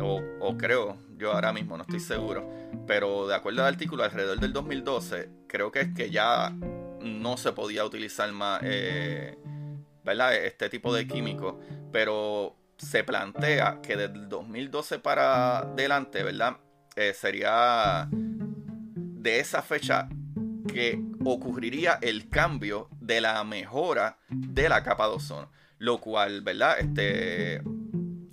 o, 0.00 0.20
o, 0.40 0.56
creo, 0.56 0.98
yo 1.16 1.32
ahora 1.32 1.52
mismo 1.52 1.76
no 1.76 1.84
estoy 1.84 2.00
seguro, 2.00 2.48
pero 2.86 3.28
de 3.28 3.36
acuerdo 3.36 3.62
al 3.62 3.74
artículo, 3.74 4.02
alrededor 4.02 4.40
del 4.40 4.52
2012, 4.52 5.30
creo 5.46 5.70
que 5.70 5.80
es 5.82 5.94
que 5.94 6.10
ya 6.10 6.52
no 7.00 7.36
se 7.36 7.52
podía 7.52 7.84
utilizar 7.84 8.30
más, 8.32 8.60
eh, 8.64 9.38
¿verdad? 10.04 10.34
Este 10.34 10.68
tipo 10.68 10.92
de 10.92 11.06
químicos, 11.06 11.54
pero 11.92 12.56
se 12.76 13.04
plantea 13.04 13.80
que 13.82 13.96
desde 13.96 14.14
el 14.14 14.28
2012 14.28 14.98
para 14.98 15.58
adelante, 15.58 16.22
¿verdad? 16.22 16.56
Eh, 16.96 17.12
sería 17.12 18.08
de 18.10 19.38
esa 19.38 19.60
fecha 19.60 20.08
que 20.66 20.98
ocurriría 21.24 21.98
el 22.00 22.30
cambio 22.30 22.88
de 23.00 23.20
la 23.20 23.44
mejora 23.44 24.18
de 24.30 24.68
la 24.70 24.82
capa 24.82 25.06
de 25.06 25.14
ozono. 25.14 25.50
Lo 25.78 26.00
cual, 26.00 26.40
¿verdad? 26.40 26.80
Este, 26.80 27.56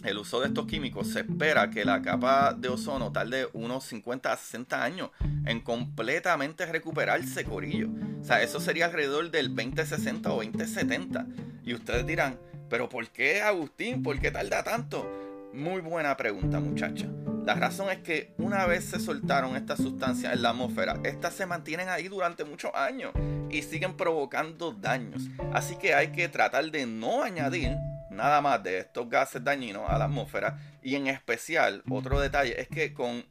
el 0.03 0.17
uso 0.17 0.39
de 0.39 0.47
estos 0.47 0.65
químicos 0.65 1.09
se 1.09 1.21
espera 1.21 1.69
que 1.69 1.83
la 1.83 2.01
capa 2.01 2.53
de 2.53 2.69
ozono 2.69 3.11
tarde 3.11 3.49
unos 3.51 3.83
50 3.83 4.31
a 4.31 4.37
60 4.37 4.81
años 4.81 5.09
en 5.45 5.59
completamente 5.59 6.65
recuperarse, 6.65 7.43
corillo. 7.43 7.89
O 8.21 8.23
sea, 8.23 8.41
eso 8.41 8.61
sería 8.61 8.85
alrededor 8.85 9.29
del 9.29 9.53
2060 9.53 10.31
o 10.31 10.37
2070. 10.37 11.27
Y 11.65 11.73
ustedes 11.73 12.05
dirán, 12.05 12.39
¿pero 12.69 12.87
por 12.87 13.09
qué, 13.09 13.41
Agustín? 13.41 14.03
¿Por 14.03 14.21
qué 14.21 14.31
tarda 14.31 14.63
tanto? 14.63 15.05
Muy 15.53 15.81
buena 15.81 16.15
pregunta, 16.15 16.61
muchacha. 16.61 17.09
La 17.45 17.55
razón 17.55 17.89
es 17.89 17.99
que 17.99 18.33
una 18.37 18.65
vez 18.65 18.85
se 18.85 19.01
soltaron 19.01 19.57
estas 19.57 19.77
sustancias 19.77 20.31
en 20.31 20.41
la 20.41 20.51
atmósfera, 20.51 20.99
estas 21.03 21.33
se 21.33 21.45
mantienen 21.45 21.89
ahí 21.89 22.07
durante 22.07 22.45
muchos 22.45 22.71
años 22.73 23.11
y 23.49 23.61
siguen 23.63 23.97
provocando 23.97 24.71
daños. 24.71 25.23
Así 25.51 25.75
que 25.75 25.93
hay 25.93 26.13
que 26.13 26.29
tratar 26.29 26.71
de 26.71 26.85
no 26.85 27.21
añadir 27.21 27.75
nada 28.09 28.39
más 28.39 28.63
de 28.63 28.77
estos 28.77 29.09
gases 29.09 29.43
dañinos 29.43 29.89
a 29.89 29.97
la 29.97 30.05
atmósfera. 30.05 30.57
Y 30.81 30.95
en 30.95 31.07
especial, 31.07 31.83
otro 31.89 32.21
detalle 32.21 32.61
es 32.61 32.69
que 32.69 32.93
con 32.93 33.25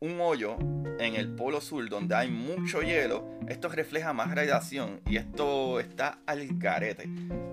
un 0.00 0.20
hoyo 0.20 0.58
en 0.98 1.14
el 1.16 1.34
polo 1.34 1.62
sur 1.62 1.88
donde 1.88 2.14
hay 2.14 2.30
mucho 2.30 2.82
hielo, 2.82 3.24
esto 3.48 3.70
refleja 3.70 4.12
más 4.12 4.34
radiación 4.34 5.00
y 5.06 5.16
esto 5.16 5.80
está 5.80 6.18
al 6.26 6.58
carete. 6.58 7.08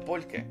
¿Por 0.05 0.27
qué? 0.27 0.45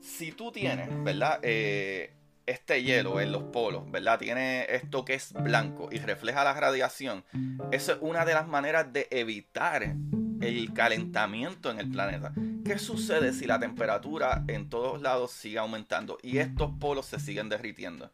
Si 0.00 0.32
tú 0.32 0.52
tienes, 0.52 0.88
¿verdad? 1.04 1.38
Eh, 1.42 2.15
este 2.46 2.82
hielo 2.82 3.20
en 3.20 3.32
los 3.32 3.44
polos, 3.44 3.90
¿verdad? 3.90 4.18
Tiene 4.18 4.66
esto 4.68 5.04
que 5.04 5.14
es 5.14 5.32
blanco 5.32 5.88
y 5.90 5.98
refleja 5.98 6.44
la 6.44 6.54
radiación. 6.54 7.24
Eso 7.72 7.92
es 7.92 7.98
una 8.00 8.24
de 8.24 8.34
las 8.34 8.46
maneras 8.46 8.92
de 8.92 9.08
evitar 9.10 9.96
el 10.40 10.72
calentamiento 10.72 11.70
en 11.70 11.80
el 11.80 11.90
planeta. 11.90 12.32
¿Qué 12.64 12.78
sucede 12.78 13.32
si 13.32 13.46
la 13.46 13.58
temperatura 13.58 14.44
en 14.48 14.68
todos 14.68 15.00
lados 15.02 15.32
sigue 15.32 15.58
aumentando 15.58 16.18
y 16.22 16.38
estos 16.38 16.70
polos 16.78 17.06
se 17.06 17.20
siguen 17.20 17.48
derritiendo? 17.48 18.10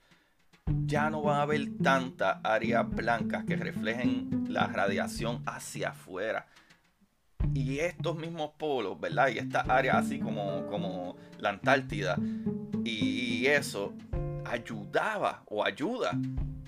ya 0.87 1.11
no 1.11 1.23
va 1.23 1.39
a 1.39 1.43
haber 1.43 1.69
tantas 1.83 2.39
áreas 2.43 2.89
blancas 2.89 3.45
que 3.45 3.57
reflejen 3.57 4.45
la 4.49 4.67
radiación 4.67 5.43
hacia 5.47 5.91
afuera. 5.91 6.47
Y 7.55 7.79
estos 7.79 8.17
mismos 8.17 8.53
polos, 8.59 9.01
¿verdad? 9.01 9.29
Y 9.29 9.39
estas 9.39 9.69
áreas 9.69 9.97
así 9.97 10.19
como, 10.19 10.67
como 10.67 11.17
la 11.39 11.51
Antártida. 11.51 12.17
Y 12.85 13.47
eso 13.47 13.95
ayudaba 14.53 15.43
o 15.47 15.65
ayuda, 15.65 16.13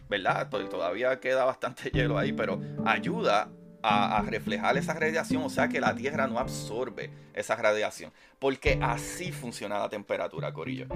¿verdad? 0.09 0.49
Todavía 0.49 1.21
queda 1.21 1.45
bastante 1.45 1.91
hielo 1.93 2.19
ahí, 2.19 2.33
pero 2.33 2.61
ayuda 2.85 3.49
a, 3.83 4.23
reflejar 4.27 4.79
esa 4.79 4.95
radiación, 4.95 5.43
o 5.43 5.51
sea 5.51 5.69
que 5.69 5.81
la 5.81 5.95
Tierra 5.95 6.27
no 6.27 6.39
absorbe 6.39 7.11
esa 7.35 7.55
radiación, 7.55 8.13
porque 8.39 8.79
así 8.81 9.31
funciona 9.31 9.79
la 9.79 9.91
temperatura, 9.91 10.53
Corillo. 10.53 10.87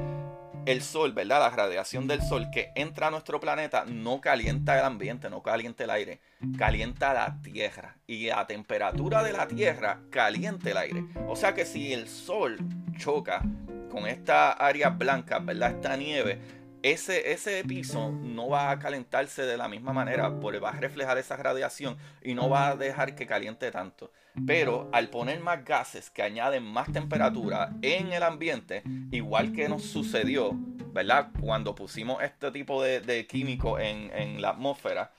El 0.64 0.83
sol, 0.83 1.12
¿verdad? 1.12 1.40
La 1.40 1.50
radiación 1.50 2.07
del 2.07 2.23
sol 2.23 2.49
que 2.50 2.73
entra 2.75 3.09
a 3.09 3.11
nuestro 3.11 3.40
planeta 3.40 3.85
no 3.87 4.21
calienta 4.21 4.78
el 4.78 4.85
ambiente, 4.85 5.30
no 5.30 5.42
calienta 5.42 5.85
el 5.85 5.90
aire, 5.90 6.21
calienta 6.59 7.14
la 7.14 7.40
Tierra. 7.42 7.97
Y 8.07 8.26
la 8.26 8.47
temperatura 8.47 9.23
de 9.23 9.33
la 9.33 9.47
Tierra 9.49 10.00
calienta 10.11 10.71
el 10.71 10.76
aire. 10.76 11.04
O 11.26 11.37
sea 11.37 11.54
que 11.54 11.64
si 11.64 11.95
el 11.95 12.07
sol 12.07 12.59
choca 12.99 13.42
con 13.88 14.07
esta 14.07 14.52
área 14.52 14.90
blanca, 14.90 15.38
¿verdad? 15.38 15.73
Esta 15.73 15.97
nieve, 15.97 16.38
ese, 16.82 17.32
ese 17.32 17.64
piso 17.64 18.11
no 18.11 18.49
va 18.49 18.70
a 18.70 18.78
calentarse 18.78 19.42
de 19.42 19.56
la 19.56 19.68
misma 19.68 19.92
manera, 19.92 20.38
porque 20.40 20.58
va 20.58 20.70
a 20.70 20.80
reflejar 20.80 21.18
esa 21.18 21.37
radiación 21.37 21.97
y 22.23 22.35
no 22.35 22.49
va 22.49 22.68
a 22.68 22.76
dejar 22.76 23.14
que 23.14 23.26
caliente 23.26 23.70
tanto. 23.70 24.11
Pero 24.47 24.88
al 24.92 25.08
poner 25.08 25.40
más 25.40 25.64
gases 25.64 26.11
que 26.11 26.23
añaden 26.23 26.62
más 26.62 26.92
temperatura 26.92 27.70
en 27.82 28.12
el 28.12 28.23
ambiente, 28.23 28.82
igual 29.11 29.52
que 29.52 29.68
nos 29.68 29.82
sucedió, 29.82 30.52
¿verdad? 30.92 31.30
Cuando 31.40 31.75
pusimos 31.75 32.23
este 32.23 32.50
tipo 32.52 32.82
de, 32.82 33.00
de 33.00 33.26
químico 33.26 33.78
en, 33.78 34.40
la 34.40 34.50
atmósfera, 34.50 35.11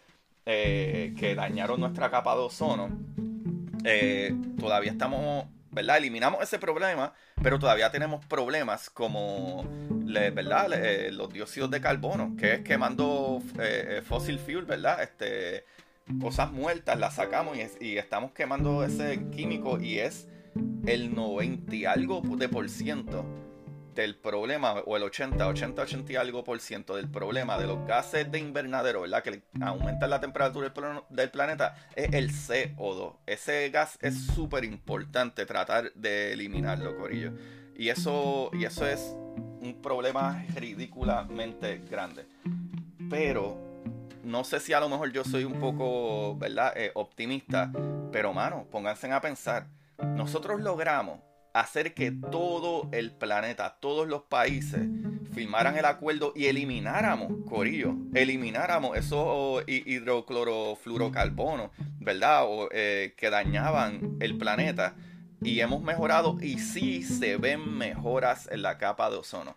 eh, 0.45 1.13
que 1.17 1.35
dañaron 1.35 1.81
nuestra 1.81 2.09
capa 2.09 2.33
de 2.35 2.41
ozono, 2.41 2.89
eh, 3.83 4.33
todavía 4.57 4.91
estamos 4.91 5.45
¿verdad? 5.79 5.97
Eliminamos 5.97 6.43
ese 6.43 6.59
problema, 6.59 7.13
pero 7.41 7.57
todavía 7.57 7.89
tenemos 7.89 8.25
problemas 8.25 8.89
como, 8.89 9.63
¿verdad? 10.03 10.73
Eh, 10.73 11.09
los 11.13 11.31
dióxidos 11.31 11.71
de 11.71 11.79
carbono, 11.79 12.35
que 12.37 12.55
es 12.55 12.61
quemando 12.61 13.41
eh, 13.57 13.99
eh, 13.99 14.01
fossil 14.01 14.39
fuel, 14.39 14.65
¿verdad? 14.65 15.01
Este, 15.01 15.63
cosas 16.19 16.51
muertas, 16.51 16.99
las 16.99 17.15
sacamos 17.15 17.57
y, 17.57 17.85
y, 17.85 17.97
estamos 17.97 18.33
quemando 18.33 18.83
ese 18.83 19.29
químico 19.31 19.79
y 19.79 19.99
es 19.99 20.27
el 20.85 21.15
90 21.15 21.73
y 21.73 21.85
algo 21.85 22.21
de 22.25 22.49
por 22.49 22.69
ciento 22.69 23.25
del 24.01 24.15
problema, 24.15 24.73
o 24.85 24.95
el 24.95 25.03
80, 25.03 25.47
80, 25.47 25.81
80 25.81 26.13
y 26.13 26.15
algo 26.15 26.43
por 26.43 26.59
ciento 26.59 26.95
del 26.95 27.09
problema 27.09 27.57
de 27.57 27.67
los 27.67 27.85
gases 27.85 28.31
de 28.31 28.39
invernadero, 28.39 29.01
¿verdad? 29.01 29.21
Que 29.23 29.41
aumentan 29.61 30.09
la 30.09 30.19
temperatura 30.19 30.71
del, 31.09 31.29
planeta, 31.31 31.75
es 31.95 32.13
el 32.13 32.31
CO2. 32.31 33.17
Ese 33.25 33.69
gas 33.69 33.97
es 34.01 34.25
súper 34.25 34.63
importante 34.63 35.45
tratar 35.45 35.91
de 35.93 36.33
eliminarlo, 36.33 36.97
Corillo. 36.97 37.33
Y 37.75 37.89
eso, 37.89 38.49
y 38.53 38.65
eso 38.65 38.87
es 38.87 39.15
un 39.61 39.79
problema 39.81 40.45
ridículamente 40.55 41.81
grande. 41.89 42.25
Pero 43.09 43.57
no 44.23 44.43
sé 44.43 44.59
si 44.59 44.73
a 44.73 44.79
lo 44.79 44.89
mejor 44.89 45.11
yo 45.11 45.23
soy 45.23 45.43
un 45.43 45.59
poco, 45.59 46.37
¿verdad? 46.37 46.73
Eh, 46.75 46.91
optimista. 46.93 47.71
Pero, 48.11 48.33
mano, 48.33 48.65
pónganse 48.71 49.11
a 49.11 49.21
pensar. 49.21 49.67
Nosotros 50.15 50.61
logramos 50.61 51.19
hacer 51.53 51.93
que 51.93 52.11
todo 52.11 52.89
el 52.91 53.11
planeta, 53.11 53.77
todos 53.79 54.07
los 54.07 54.23
países 54.23 54.81
firmaran 55.33 55.77
el 55.77 55.85
acuerdo 55.85 56.33
y 56.35 56.47
elimináramos, 56.47 57.31
Corillo, 57.47 57.95
elimináramos 58.13 58.97
esos 58.97 59.63
hidroclorofluorocarbonos, 59.67 61.71
¿verdad? 61.99 62.43
O, 62.45 62.67
eh, 62.71 63.13
que 63.17 63.29
dañaban 63.29 64.17
el 64.19 64.37
planeta. 64.37 64.95
Y 65.41 65.61
hemos 65.61 65.81
mejorado 65.81 66.37
y 66.41 66.59
sí 66.59 67.03
se 67.03 67.37
ven 67.37 67.77
mejoras 67.77 68.47
en 68.51 68.61
la 68.61 68.77
capa 68.77 69.09
de 69.09 69.17
ozono 69.17 69.55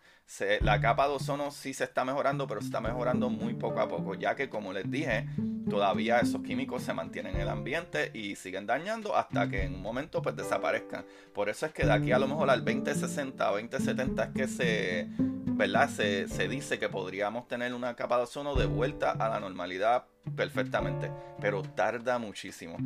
la 0.60 0.80
capa 0.80 1.08
de 1.08 1.14
ozono 1.14 1.50
sí 1.50 1.74
se 1.74 1.84
está 1.84 2.04
mejorando, 2.04 2.46
pero 2.46 2.60
se 2.60 2.66
está 2.66 2.80
mejorando 2.80 3.28
muy 3.28 3.54
poco 3.54 3.80
a 3.80 3.88
poco, 3.88 4.14
ya 4.14 4.34
que 4.34 4.48
como 4.48 4.72
les 4.72 4.90
dije, 4.90 5.26
todavía 5.68 6.20
esos 6.20 6.42
químicos 6.42 6.82
se 6.82 6.94
mantienen 6.94 7.34
en 7.34 7.42
el 7.42 7.48
ambiente 7.48 8.10
y 8.14 8.36
siguen 8.36 8.66
dañando 8.66 9.14
hasta 9.14 9.48
que 9.48 9.64
en 9.64 9.74
un 9.74 9.82
momento 9.82 10.22
pues 10.22 10.34
desaparezcan. 10.34 11.04
Por 11.34 11.48
eso 11.48 11.66
es 11.66 11.72
que 11.72 11.84
de 11.84 11.92
aquí 11.92 12.12
a 12.12 12.18
lo 12.18 12.28
mejor 12.28 12.48
al 12.48 12.64
2060 12.64 13.50
o 13.50 13.54
2070 13.54 14.24
es 14.24 14.30
que 14.30 14.48
se, 14.48 15.08
¿verdad? 15.54 15.88
Se, 15.88 16.28
se 16.28 16.48
dice 16.48 16.78
que 16.78 16.88
podríamos 16.88 17.48
tener 17.48 17.74
una 17.74 17.94
capa 17.94 18.16
de 18.16 18.24
ozono 18.24 18.54
de 18.54 18.66
vuelta 18.66 19.12
a 19.12 19.28
la 19.28 19.40
normalidad 19.40 20.04
perfectamente, 20.36 21.10
pero 21.40 21.62
tarda 21.62 22.18
muchísimo. 22.18 22.76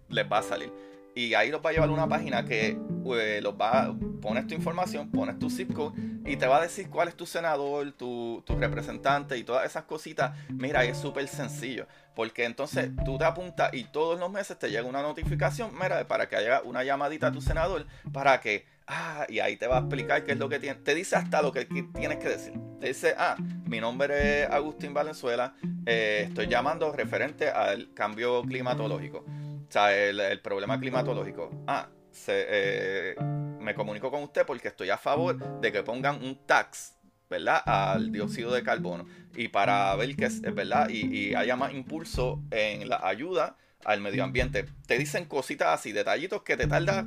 les 0.08 0.30
va 0.30 0.38
a 0.38 0.42
salir 0.42 0.72
y 1.16 1.32
ahí 1.32 1.50
los 1.50 1.64
va 1.64 1.70
a 1.70 1.72
llevar 1.72 1.88
a 1.88 1.92
una 1.92 2.06
página 2.06 2.44
que 2.44 2.78
eh, 3.14 3.40
los 3.42 3.54
va 3.54 3.96
pones 4.20 4.46
tu 4.46 4.54
información, 4.54 5.10
pones 5.10 5.38
tu 5.38 5.48
zip 5.48 5.72
code 5.72 5.98
y 6.26 6.36
te 6.36 6.46
va 6.46 6.58
a 6.58 6.60
decir 6.60 6.90
cuál 6.90 7.08
es 7.08 7.14
tu 7.14 7.24
senador, 7.24 7.92
tu, 7.92 8.42
tu 8.44 8.54
representante 8.56 9.38
y 9.38 9.44
todas 9.44 9.64
esas 9.64 9.84
cositas. 9.84 10.36
Mira, 10.50 10.84
es 10.84 10.98
súper 10.98 11.26
sencillo, 11.28 11.86
porque 12.14 12.44
entonces 12.44 12.90
tú 13.04 13.16
te 13.16 13.24
apuntas 13.24 13.72
y 13.72 13.84
todos 13.84 14.20
los 14.20 14.30
meses 14.30 14.58
te 14.58 14.68
llega 14.68 14.82
una 14.82 15.00
notificación, 15.00 15.70
mira, 15.80 16.06
para 16.06 16.28
que 16.28 16.36
haya 16.36 16.60
una 16.62 16.84
llamadita 16.84 17.28
a 17.28 17.32
tu 17.32 17.40
senador, 17.40 17.86
para 18.12 18.40
que, 18.40 18.66
ah, 18.86 19.24
y 19.28 19.38
ahí 19.38 19.56
te 19.56 19.68
va 19.68 19.76
a 19.76 19.80
explicar 19.80 20.24
qué 20.24 20.32
es 20.32 20.38
lo 20.38 20.50
que 20.50 20.58
tiene. 20.58 20.80
Te 20.80 20.94
dice 20.94 21.16
hasta 21.16 21.40
lo 21.40 21.52
que 21.52 21.64
tienes 21.64 22.18
que 22.18 22.28
decir. 22.28 22.52
Te 22.80 22.88
dice, 22.88 23.14
ah, 23.16 23.36
mi 23.64 23.80
nombre 23.80 24.42
es 24.42 24.50
Agustín 24.50 24.92
Valenzuela, 24.92 25.54
eh, 25.86 26.24
estoy 26.28 26.48
llamando 26.48 26.92
referente 26.92 27.48
al 27.48 27.94
cambio 27.94 28.42
climatológico. 28.42 29.24
O 29.68 29.72
sea, 29.72 29.96
el, 29.96 30.40
problema 30.40 30.78
climatológico. 30.78 31.50
Ah, 31.66 31.88
eh, 32.28 33.14
me 33.60 33.74
comunico 33.74 34.10
con 34.10 34.22
usted 34.22 34.46
porque 34.46 34.68
estoy 34.68 34.90
a 34.90 34.96
favor 34.96 35.60
de 35.60 35.72
que 35.72 35.82
pongan 35.82 36.24
un 36.24 36.46
tax, 36.46 36.96
¿verdad? 37.28 37.62
Al 37.66 38.12
dióxido 38.12 38.52
de 38.52 38.62
carbono. 38.62 39.06
Y 39.34 39.48
para 39.48 39.94
ver 39.96 40.16
que 40.16 40.26
es, 40.26 40.40
¿verdad? 40.40 40.88
Y, 40.88 41.34
haya 41.34 41.56
más 41.56 41.72
impulso 41.72 42.42
en 42.50 42.88
la 42.88 43.00
ayuda 43.06 43.56
al 43.84 44.00
medio 44.00 44.24
ambiente. 44.24 44.64
Te 44.86 44.98
dicen 44.98 45.26
cositas 45.26 45.68
así, 45.68 45.92
detallitos 45.92 46.42
que 46.42 46.56
te 46.56 46.66
tarda 46.66 47.06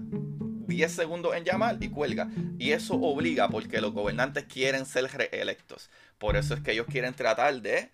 10 0.70 0.92
segundos 0.92 1.36
en 1.36 1.44
llamar 1.44 1.78
y 1.82 1.90
cuelga. 1.90 2.30
Y 2.58 2.72
eso 2.72 2.96
obliga 2.96 3.50
porque 3.50 3.82
los 3.82 3.92
gobernantes 3.92 4.46
quieren 4.46 4.86
ser 4.86 5.12
reelectos. 5.12 5.90
Por 6.18 6.38
eso 6.38 6.54
es 6.54 6.62
que 6.62 6.72
ellos 6.72 6.86
quieren 6.90 7.14
tratar 7.14 7.62
de 7.62 7.90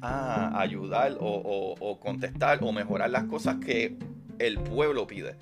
ah, 0.00 0.52
ayudar 0.54 1.16
o, 1.20 1.98
contestar 2.00 2.58
o 2.62 2.72
mejorar 2.72 3.10
las 3.10 3.24
cosas 3.24 3.56
que 3.64 3.96
el 4.38 4.58
pueblo 4.58 5.06
pide. 5.06 5.36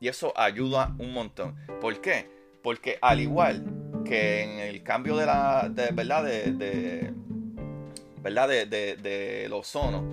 Y 0.00 0.08
eso 0.08 0.32
ayuda 0.36 0.94
un 0.98 1.12
montón. 1.12 1.56
¿Por 1.80 2.00
qué? 2.00 2.30
Porque 2.62 2.98
al 3.00 3.20
igual 3.20 3.64
que 4.04 4.42
en 4.44 4.60
el 4.60 4.82
cambio 4.82 5.16
de 5.16 5.26
la, 5.26 5.72
¿verdad? 5.92 6.24
De, 6.24 7.12
¿verdad? 8.22 8.48
De, 8.48 8.66
de, 8.66 8.96
del 8.96 9.52
ozono, 9.52 10.04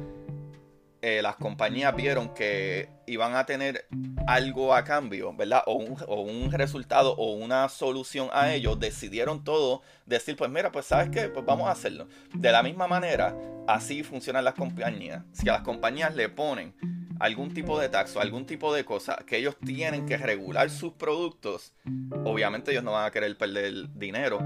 eh, 1.07 1.21
las 1.21 1.35
compañías 1.35 1.95
vieron 1.95 2.33
que 2.33 2.89
iban 3.05 3.35
a 3.35 3.45
tener 3.45 3.87
algo 4.25 4.73
a 4.73 4.83
cambio, 4.83 5.35
¿verdad? 5.35 5.61
O 5.67 5.75
un, 5.75 6.51
resultado 6.51 7.15
o 7.15 7.33
una 7.33 7.69
solución 7.69 8.29
a 8.33 8.51
ello, 8.55 8.75
decidieron 8.75 9.43
todo 9.43 9.83
decir, 10.07 10.35
pues 10.35 10.49
mira, 10.49 10.71
pues 10.71 10.87
sabes 10.87 11.11
qué, 11.11 11.29
pues 11.29 11.45
vamos 11.45 11.67
a 11.67 11.73
hacerlo. 11.73 12.07
De 12.33 12.51
la 12.51 12.63
misma 12.63 12.87
manera, 12.87 13.37
así 13.67 14.01
funcionan 14.01 14.45
las 14.45 14.55
compañías. 14.55 15.21
Si 15.31 15.47
a 15.47 15.51
las 15.53 15.61
compañías 15.61 16.15
le 16.15 16.27
ponen 16.27 16.73
algún 17.19 17.53
tipo 17.53 17.79
de 17.79 17.89
taxo, 17.89 18.19
algún 18.19 18.47
tipo 18.47 18.73
de 18.73 18.83
cosa 18.83 19.17
que 19.27 19.37
ellos 19.37 19.55
tienen 19.63 20.07
que 20.07 20.17
regular 20.17 20.71
sus 20.71 20.93
productos, 20.93 21.75
obviamente 22.23 22.71
ellos 22.71 22.83
no 22.83 22.93
van 22.93 23.05
a 23.05 23.11
querer 23.11 23.37
perder 23.37 23.93
dinero. 23.93 24.39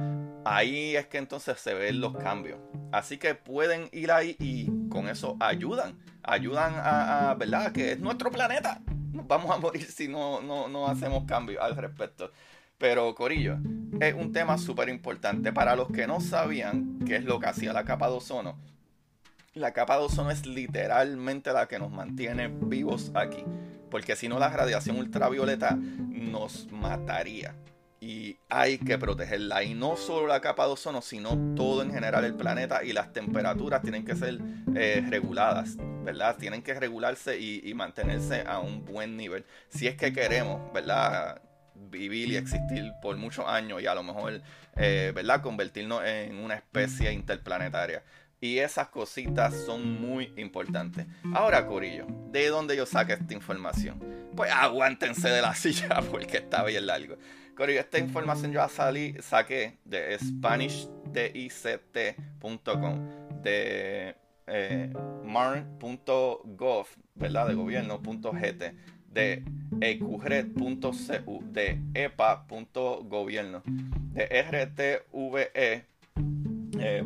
Ahí 0.43 0.97
es 0.97 1.07
que 1.07 1.19
entonces 1.19 1.57
se 1.57 1.73
ven 1.73 2.01
los 2.01 2.17
cambios. 2.17 2.59
Así 2.91 3.17
que 3.17 3.35
pueden 3.35 3.87
ir 3.93 4.11
ahí 4.11 4.35
y 4.39 4.69
con 4.89 5.07
eso 5.07 5.37
ayudan. 5.39 5.97
Ayudan 6.31 6.73
a, 6.77 7.35
¿verdad? 7.37 7.71
Que 7.71 7.93
es 7.93 7.99
nuestro 7.99 8.31
planeta. 8.31 8.81
Nos 9.11 9.27
vamos 9.27 9.49
a 9.51 9.57
morir 9.57 9.83
si 9.83 10.07
no, 10.07 10.41
no, 10.41 10.67
no 10.67 10.87
hacemos 10.87 11.25
cambios 11.25 11.61
al 11.61 11.75
respecto. 11.75 12.31
Pero 12.77 13.13
Corillo, 13.15 13.57
es 13.99 14.13
un 14.13 14.31
tema 14.31 14.57
súper 14.57 14.89
importante. 14.89 15.51
Para 15.51 15.75
los 15.75 15.89
que 15.89 16.07
no 16.07 16.21
sabían 16.21 16.99
qué 17.05 17.17
es 17.17 17.25
lo 17.25 17.39
que 17.39 17.47
hacía 17.47 17.73
la 17.73 17.83
capa 17.83 18.07
de 18.09 18.15
ozono, 18.15 18.57
la 19.53 19.73
capa 19.73 19.97
de 19.97 20.05
ozono 20.05 20.31
es 20.31 20.45
literalmente 20.45 21.51
la 21.51 21.67
que 21.67 21.79
nos 21.79 21.91
mantiene 21.91 22.47
vivos 22.47 23.11
aquí. 23.15 23.43
Porque 23.89 24.15
si 24.15 24.29
no, 24.29 24.39
la 24.39 24.49
radiación 24.49 24.97
ultravioleta 24.97 25.75
nos 25.75 26.71
mataría. 26.71 27.55
Y 28.01 28.38
hay 28.47 28.77
que 28.77 28.97
protegerla. 28.97 29.63
Y 29.63 29.73
no 29.73 29.97
solo 29.97 30.27
la 30.27 30.39
capa 30.39 30.65
de 30.65 30.71
ozono, 30.73 31.01
sino 31.01 31.38
todo 31.55 31.81
en 31.81 31.91
general 31.91 32.23
el 32.23 32.35
planeta. 32.35 32.83
Y 32.83 32.93
las 32.93 33.12
temperaturas 33.12 33.81
tienen 33.81 34.05
que 34.05 34.15
ser 34.15 34.39
eh, 34.75 35.03
reguladas, 35.09 35.75
¿verdad? 36.03 36.38
Tienen 36.38 36.62
que 36.62 36.73
regularse 36.73 37.39
y, 37.39 37.73
mantenerse 37.73 38.43
a 38.47 38.59
un 38.59 38.85
buen 38.85 39.17
nivel. 39.17 39.45
Si 39.69 39.88
es 39.88 39.95
que 39.95 40.13
queremos, 40.13 40.71
¿verdad? 40.73 41.41
vivir 41.91 42.29
y 42.29 42.35
existir 42.35 42.91
por 43.01 43.15
muchos 43.17 43.45
años 43.47 43.81
y 43.81 43.88
a 43.88 43.95
lo 43.95 44.03
mejor, 44.03 44.41
eh, 44.75 45.12
¿verdad? 45.15 45.41
Convertirnos 45.41 46.03
en 46.05 46.38
una 46.38 46.55
especie 46.55 47.12
interplanetaria. 47.12 48.03
Y 48.41 48.59
esas 48.59 48.88
cositas 48.88 49.53
son 49.65 49.99
muy 49.99 50.33
importantes. 50.38 51.05
Ahora, 51.33 51.65
Corillo, 51.67 52.07
¿de 52.31 52.47
dónde 52.47 52.77
yo 52.77 52.85
saqué 52.85 53.13
esta 53.13 53.33
información? 53.33 54.01
Pues 54.35 54.49
aguántense 54.51 55.27
de 55.27 55.41
la 55.41 55.53
silla 55.55 56.01
porque 56.09 56.38
está 56.38 56.63
bien 56.63 56.88
largo. 56.88 57.17
Corillo, 57.59 57.81
esta 57.81 57.99
información 57.99 58.53
yo 58.53 58.65
salí, 58.69 59.15
saqué 59.19 59.77
de 59.83 60.17
SpanishDICT.com, 60.17 63.09
de 63.43 64.15
eh, 64.47 64.93
marn.gov, 65.25 66.87
¿verdad? 67.15 67.49
De 67.49 67.55
gobierno.gt 67.55 68.73
de 69.11 69.43
ecugred.cu, 69.81 71.43
de 71.51 71.81
epa.gobierno, 71.95 73.61
de 73.65 74.41
rtve.es, 74.41 75.83
eh, 76.79 77.03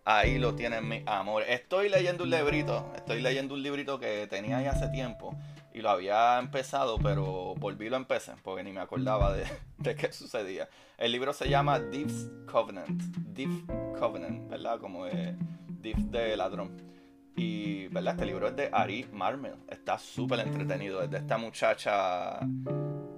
Ahí 0.06 0.40
lo 0.40 0.56
tienen 0.56 0.88
mi 0.88 1.04
amor. 1.06 1.44
Estoy 1.48 1.90
leyendo 1.90 2.24
un 2.24 2.32
librito, 2.32 2.92
estoy 2.96 3.22
leyendo 3.22 3.54
un 3.54 3.62
librito 3.62 4.00
que 4.00 4.26
tenía 4.28 4.58
hace 4.72 4.88
tiempo 4.90 5.38
y 5.74 5.82
lo 5.82 5.92
había 5.92 6.40
empezado, 6.40 6.98
pero 6.98 7.54
volví 7.56 7.90
lo 7.90 7.98
empecé 7.98 8.32
porque 8.44 8.64
ni 8.64 8.72
me 8.72 8.82
acordaba 8.82 9.34
de, 9.34 9.46
de 9.78 9.96
qué 9.96 10.12
sucedía. 10.12 10.68
El 10.98 11.12
libro 11.12 11.32
se 11.32 11.48
llama 11.48 11.80
Deep's 11.80 12.32
Covenant, 12.52 13.04
Deep 13.34 13.68
Covenant, 14.00 14.50
¿verdad? 14.50 14.80
Como 14.80 15.06
Deep 15.82 15.98
de 15.98 16.38
ladrón. 16.38 16.76
Y, 17.36 17.88
¿verdad? 17.88 18.16
Este 18.16 18.26
libro 18.26 18.48
es 18.48 18.56
de 18.56 18.70
Ari 18.72 19.08
Marmel. 19.14 19.56
Está 19.70 19.98
súper 19.98 20.40
entretenido. 20.40 21.02
Es 21.02 21.10
de 21.10 21.18
esta 21.20 21.38
muchacha 21.38 22.40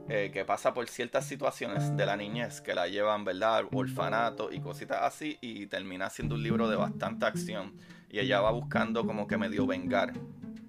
eh, 0.09 0.29
que 0.31 0.45
pasa 0.45 0.73
por 0.73 0.87
ciertas 0.87 1.25
situaciones 1.25 1.95
de 1.95 2.05
la 2.05 2.17
niñez 2.17 2.61
que 2.61 2.75
la 2.75 2.87
llevan, 2.87 3.23
¿verdad? 3.23 3.63
Orfanato 3.71 4.51
y 4.51 4.59
cositas 4.59 4.99
así 5.01 5.37
y 5.41 5.67
termina 5.67 6.09
siendo 6.09 6.35
un 6.35 6.43
libro 6.43 6.69
de 6.69 6.75
bastante 6.75 7.25
acción 7.25 7.73
y 8.09 8.19
ella 8.19 8.41
va 8.41 8.51
buscando 8.51 9.05
como 9.05 9.25
que 9.25 9.37
medio 9.37 9.65
vengar 9.65 10.13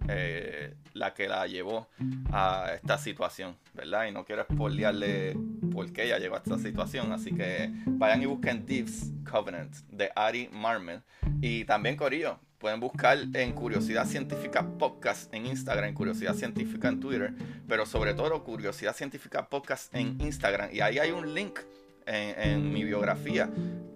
eh, 0.09 0.75
la 0.95 1.15
que 1.15 1.29
la 1.29 1.47
llevó 1.47 1.89
a 2.31 2.73
esta 2.75 2.99
situación, 2.99 3.57
¿verdad? 3.75 4.07
Y 4.07 4.13
no 4.13 4.25
quiero 4.25 4.45
spoilearle 4.45 5.37
por 5.73 5.93
qué 5.93 6.05
ella 6.05 6.19
llegó 6.19 6.37
a 6.37 6.39
esta 6.39 6.59
situación, 6.59 7.13
así 7.13 7.33
que 7.33 7.71
vayan 7.87 8.23
y 8.23 8.27
busquen 8.27 8.67
Thieves 8.67 9.11
Covenant 9.31 9.75
de 9.91 10.11
Ari 10.15 10.49
Marmel 10.53 11.03
y 11.41 11.65
también 11.65 11.97
Corillo, 11.97 12.39
Pueden 12.63 12.79
buscar 12.79 13.19
en 13.35 13.55
Curiosidad 13.55 14.07
Científica 14.07 14.65
Podcast 14.79 15.35
en 15.35 15.47
Instagram, 15.47 15.95
Curiosidad 15.95 16.35
Científica 16.35 16.87
en 16.87 17.01
Twitter, 17.01 17.35
pero 17.67 17.85
sobre 17.87 18.15
todo 18.15 18.45
Curiosidad 18.45 18.95
Científica 18.95 19.49
Podcast 19.49 19.93
en 19.93 20.17
Instagram. 20.21 20.71
Y 20.73 20.79
ahí 20.79 21.01
hay 21.01 21.11
un 21.11 21.35
link 21.35 21.59
en, 22.07 22.73
mi 22.73 22.85
biografía, 22.85 23.51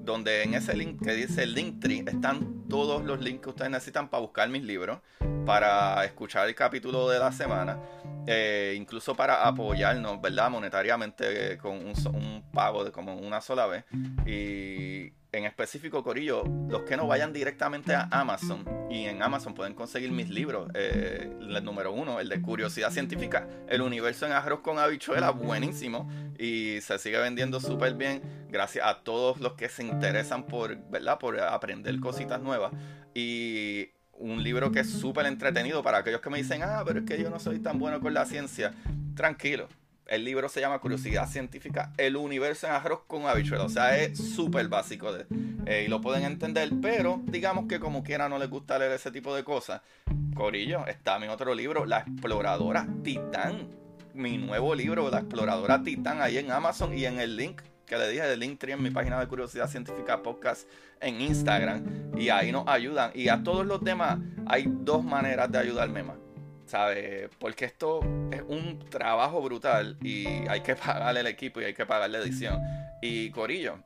donde 0.07 0.45
en 0.45 0.55
ese 0.55 0.75
link 0.75 1.03
que 1.03 1.13
dice 1.13 1.47
Linktree 1.47 2.05
están 2.07 2.67
todos 2.69 3.05
los 3.05 3.21
links 3.21 3.43
que 3.43 3.51
ustedes 3.51 3.71
necesitan 3.71 4.09
para 4.09 4.23
buscar 4.23 4.49
mis 4.49 4.63
libros, 4.63 5.01
para 5.45 6.05
escuchar 6.05 6.49
el 6.49 6.55
capítulo 6.55 7.11
de 7.11 7.19
la 7.19 7.33
semana, 7.33 7.79
eh, 8.27 8.75
incluso 8.77 9.15
para 9.15 9.47
apoyarnos, 9.47 10.21
¿verdad? 10.23 10.49
Monetariamente 10.49 11.59
con 11.59 11.73
un, 11.77 11.95
un 12.15 12.45
pago 12.53 12.85
de 12.85 12.93
como 12.93 13.17
una 13.17 13.41
sola 13.41 13.67
vez. 13.67 13.85
Y 14.25 15.13
en 15.37 15.45
específico, 15.45 16.03
Corillo, 16.03 16.45
los 16.69 16.83
que 16.83 16.97
no 16.97 17.07
vayan 17.07 17.33
directamente 17.33 17.95
a 17.95 18.09
Amazon 18.11 18.65
y 18.91 19.05
en 19.05 19.23
Amazon 19.23 19.55
pueden 19.55 19.75
conseguir 19.75 20.11
mis 20.11 20.31
libros. 20.31 20.71
Eh, 20.75 21.31
el 21.41 21.65
número 21.65 21.93
uno, 21.93 22.21
el 22.21 22.29
de 22.29 22.41
Curiosidad 22.41 22.91
Científica, 22.91 23.47
El 23.69 23.83
Universo 23.83 24.27
en 24.27 24.33
Arroz 24.33 24.61
con 24.61 24.79
Habichuela, 24.79 25.31
buenísimo 25.31 26.09
y 26.39 26.81
se 26.81 26.99
sigue 26.99 27.19
vendiendo 27.19 27.61
súper 27.61 27.95
bien 27.95 28.23
gracias 28.49 28.87
a 28.87 29.03
todos 29.03 29.39
los 29.41 29.53
que 29.55 29.69
se 29.69 29.83
interesan 29.97 30.45
por, 30.45 30.77
¿verdad? 30.91 31.19
por 31.19 31.41
aprender 31.41 31.99
cositas 32.01 32.41
nuevas. 32.41 32.73
Y 33.15 33.89
un 34.13 34.43
libro 34.43 34.71
que 34.71 34.81
es 34.81 34.91
súper 34.91 35.27
entretenido 35.27 35.83
para 35.83 35.99
aquellos 35.99 36.21
que 36.21 36.31
me 36.31 36.39
dicen, 36.39 36.63
ah, 36.63 36.83
pero 36.87 37.01
es 37.01 37.07
que 37.07 37.21
yo 37.21 37.31
no 37.31 37.41
soy 37.41 37.59
tan 37.59 37.79
bueno 37.79 38.01
con 38.01 38.13
la 38.13 38.27
ciencia. 38.27 38.75
Tranquilo, 39.15 39.69
el 40.07 40.25
libro 40.25 40.49
se 40.49 40.61
llama 40.61 40.79
Curiosidad 40.79 41.29
Científica, 41.29 41.93
el 41.97 42.17
universo 42.17 42.67
en 42.67 42.75
arroz 42.75 43.01
con 43.07 43.27
habichuela. 43.27 43.65
O 43.65 43.69
sea, 43.71 43.97
es 43.97 44.19
súper 44.19 44.69
básico 44.69 45.09
eh, 45.67 45.85
y 45.87 45.89
lo 45.89 46.01
pueden 46.03 46.25
entender, 46.25 46.71
pero 46.83 47.21
digamos 47.25 47.67
que 47.67 47.81
como 47.81 48.03
quiera 48.03 48.29
no 48.29 48.39
les 48.39 48.51
gusta 48.51 48.79
leer 48.79 48.93
ese 48.93 49.11
tipo 49.11 49.35
de 49.35 49.45
cosas. 49.45 49.81
Corillo, 50.35 50.87
está 50.87 51.19
mi 51.19 51.29
otro 51.29 51.55
libro, 51.55 51.87
La 51.87 52.01
Exploradora 52.01 52.87
Titán. 53.03 53.69
Mi 54.13 54.37
nuevo 54.39 54.75
libro, 54.75 55.11
La 55.11 55.21
Exploradora 55.21 55.83
Titán, 55.83 56.21
ahí 56.21 56.37
en 56.37 56.51
Amazon 56.51 56.97
y 56.97 57.07
en 57.07 57.19
el 57.19 57.37
link 57.37 57.63
que 57.87 57.97
le 57.97 58.09
dije 58.09 58.23
de 58.23 58.37
Linktree 58.37 58.75
en 58.75 58.83
mi 58.83 58.91
página 58.91 59.19
de 59.19 59.27
Curiosidad 59.27 59.69
Científica 59.69 60.23
Podcast 60.23 60.69
en 61.01 61.21
Instagram. 61.21 62.13
Y 62.17 62.29
ahí 62.29 62.53
nos 62.53 62.67
ayudan. 62.69 63.13
Y 63.15 63.29
a 63.29 63.43
todos 63.43 63.65
los 63.65 63.83
demás 63.83 64.19
hay 64.47 64.65
dos 64.67 65.05
maneras 65.05 65.51
de 65.51 65.59
ayudarme 65.59 66.03
más 66.03 66.17
¿sabes? 66.67 67.31
Porque 67.39 67.65
esto 67.65 68.01
es 68.31 68.43
un 68.47 68.79
trabajo 68.91 69.41
brutal 69.41 69.97
y 70.03 70.27
hay 70.49 70.61
que 70.61 70.77
pagarle 70.77 71.21
el 71.21 71.27
equipo 71.29 71.61
y 71.61 71.65
hay 71.65 71.75
que 71.75 71.87
pagarle 71.87 72.19
edición. 72.19 72.61
Y 73.01 73.31
Corillo, 73.31 73.79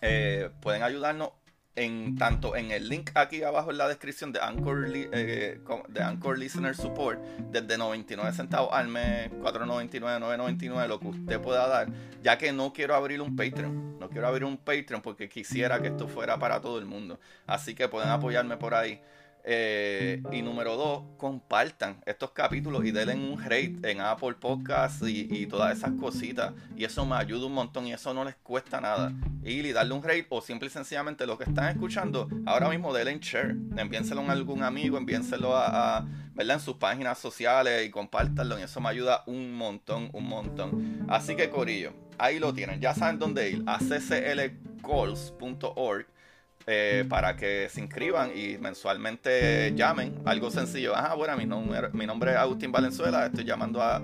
eh, 0.00 0.50
pueden 0.60 0.82
ayudarnos 0.82 1.30
en 1.78 2.16
tanto 2.16 2.56
en 2.56 2.70
el 2.70 2.88
link 2.88 3.10
aquí 3.14 3.42
abajo 3.42 3.70
en 3.70 3.78
la 3.78 3.88
descripción 3.88 4.32
de 4.32 4.40
Anchor, 4.40 4.86
eh, 4.92 5.60
de 5.88 6.02
Anchor 6.02 6.38
Listener 6.38 6.74
Support 6.74 7.20
desde 7.50 7.78
99 7.78 8.32
centavos 8.32 8.70
al 8.72 8.88
mes, 8.88 9.30
4.99, 9.30 10.18
9.99, 10.20 10.88
lo 10.88 10.98
que 10.98 11.06
usted 11.06 11.40
pueda 11.40 11.68
dar, 11.68 11.88
ya 12.22 12.36
que 12.36 12.52
no 12.52 12.72
quiero 12.72 12.94
abrir 12.94 13.20
un 13.20 13.36
Patreon, 13.36 13.98
no 13.98 14.08
quiero 14.10 14.26
abrir 14.26 14.44
un 14.44 14.56
Patreon 14.56 15.00
porque 15.00 15.28
quisiera 15.28 15.80
que 15.80 15.88
esto 15.88 16.08
fuera 16.08 16.38
para 16.38 16.60
todo 16.60 16.78
el 16.78 16.84
mundo, 16.84 17.20
así 17.46 17.74
que 17.74 17.88
pueden 17.88 18.08
apoyarme 18.08 18.56
por 18.56 18.74
ahí. 18.74 19.00
Eh, 19.50 20.22
y 20.30 20.42
número 20.42 20.76
dos, 20.76 21.04
compartan 21.16 22.02
estos 22.04 22.32
capítulos 22.32 22.84
y 22.84 22.90
denle 22.90 23.14
un 23.14 23.42
rate 23.42 23.78
en 23.82 24.02
Apple 24.02 24.34
Podcasts 24.34 25.02
y, 25.08 25.46
todas 25.46 25.74
esas 25.74 25.92
cositas. 25.92 26.52
Y 26.76 26.84
eso 26.84 27.06
me 27.06 27.16
ayuda 27.16 27.46
un 27.46 27.54
montón 27.54 27.86
y 27.86 27.94
eso 27.94 28.12
no 28.12 28.26
les 28.26 28.36
cuesta 28.36 28.78
nada. 28.78 29.10
Y 29.42 29.72
darle 29.72 29.94
un 29.94 30.02
rate 30.02 30.26
o 30.28 30.42
simple 30.42 30.68
y 30.68 30.70
sencillamente 30.70 31.26
lo 31.26 31.38
que 31.38 31.44
están 31.44 31.70
escuchando, 31.70 32.28
ahora 32.44 32.68
mismo 32.68 32.92
denle 32.92 33.12
en 33.12 33.20
share. 33.20 33.56
Enviénselo 33.78 34.20
a 34.20 34.32
algún 34.32 34.62
amigo, 34.62 34.98
enviénselo 34.98 35.56
a, 35.56 36.06
¿verdad? 36.34 36.56
en 36.56 36.60
sus 36.60 36.76
páginas 36.76 37.16
sociales 37.16 37.86
y 37.86 37.90
compártanlo. 37.90 38.58
Y 38.58 38.64
eso 38.64 38.82
me 38.82 38.90
ayuda 38.90 39.22
un 39.26 39.54
montón, 39.54 40.10
un 40.12 40.28
montón. 40.28 41.06
Así 41.08 41.36
que 41.36 41.48
Corillo, 41.48 41.94
ahí 42.18 42.38
lo 42.38 42.52
tienen. 42.52 42.82
Ya 42.82 42.94
saben 42.94 43.18
dónde 43.18 43.48
ir. 43.48 43.64
A 43.66 43.78
cclcalls.org 43.78 46.17
eh, 46.66 47.04
para 47.08 47.36
que 47.36 47.68
se 47.70 47.80
inscriban 47.80 48.30
y 48.36 48.58
mensualmente 48.58 49.72
llamen. 49.74 50.20
Algo 50.24 50.50
sencillo. 50.50 50.94
Ajá, 50.94 51.14
bueno, 51.14 51.36
mi 51.36 51.46
nombre, 51.46 51.88
mi 51.92 52.06
nombre 52.06 52.32
es 52.32 52.36
Agustín 52.36 52.72
Valenzuela. 52.72 53.26
Estoy 53.26 53.44
llamando 53.44 53.82
a, 53.82 54.02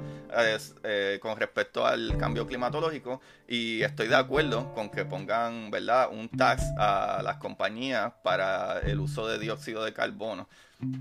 eh, 0.83 1.19
con 1.21 1.39
respecto 1.39 1.87
al 1.87 2.17
cambio 2.17 2.47
climatológico 2.47 3.21
y 3.47 3.83
estoy 3.83 4.09
de 4.09 4.17
acuerdo 4.17 4.73
con 4.75 4.91
que 4.91 5.05
pongan, 5.05 5.71
¿verdad?, 5.71 6.09
un 6.11 6.29
tax 6.29 6.63
a 6.79 7.21
las 7.23 7.37
compañías 7.37 8.13
para 8.23 8.81
el 8.81 9.01
uso 9.01 9.29
de 9.29 9.39
dióxido 9.39 9.85
de 9.85 9.93
carbono, 9.93 10.49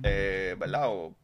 eh, 0.04 0.56
¿verdad? 0.60 0.88
O 0.88 1.16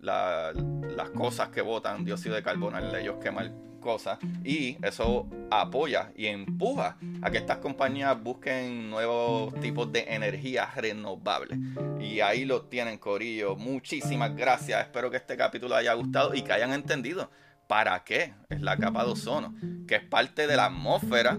las 0.00 1.10
cosas 1.14 1.48
que 1.48 1.60
votan 1.60 2.04
dióxido 2.04 2.34
de 2.34 2.42
carbono, 2.42 2.78
el 2.78 2.94
ellos 2.94 3.16
quemar 3.22 3.50
cosas 3.78 4.18
y 4.44 4.76
eso 4.84 5.26
apoya 5.50 6.12
y 6.16 6.26
empuja 6.26 6.96
a 7.22 7.30
que 7.30 7.38
estas 7.38 7.58
compañías 7.58 8.22
busquen 8.22 8.90
nuevos 8.90 9.58
tipos 9.60 9.90
de 9.92 10.04
energía 10.08 10.70
renovable. 10.76 11.58
Y 12.00 12.20
ahí 12.20 12.44
lo 12.44 12.62
tienen 12.62 12.98
Corillo. 12.98 13.56
Muchísimas 13.56 14.34
gracias. 14.36 14.82
Espero 14.82 15.10
que 15.10 15.16
este 15.16 15.36
capítulo 15.36 15.74
haya 15.74 15.94
gustado 15.94 16.34
y 16.34 16.42
que 16.42 16.52
hayan 16.52 16.72
entendido 16.72 17.30
para 17.66 18.02
qué 18.04 18.34
es 18.48 18.60
la 18.60 18.76
capa 18.76 19.04
de 19.04 19.10
ozono 19.10 19.54
que 19.86 19.96
es 19.96 20.02
parte 20.02 20.46
de 20.46 20.56
la 20.56 20.66
atmósfera 20.66 21.38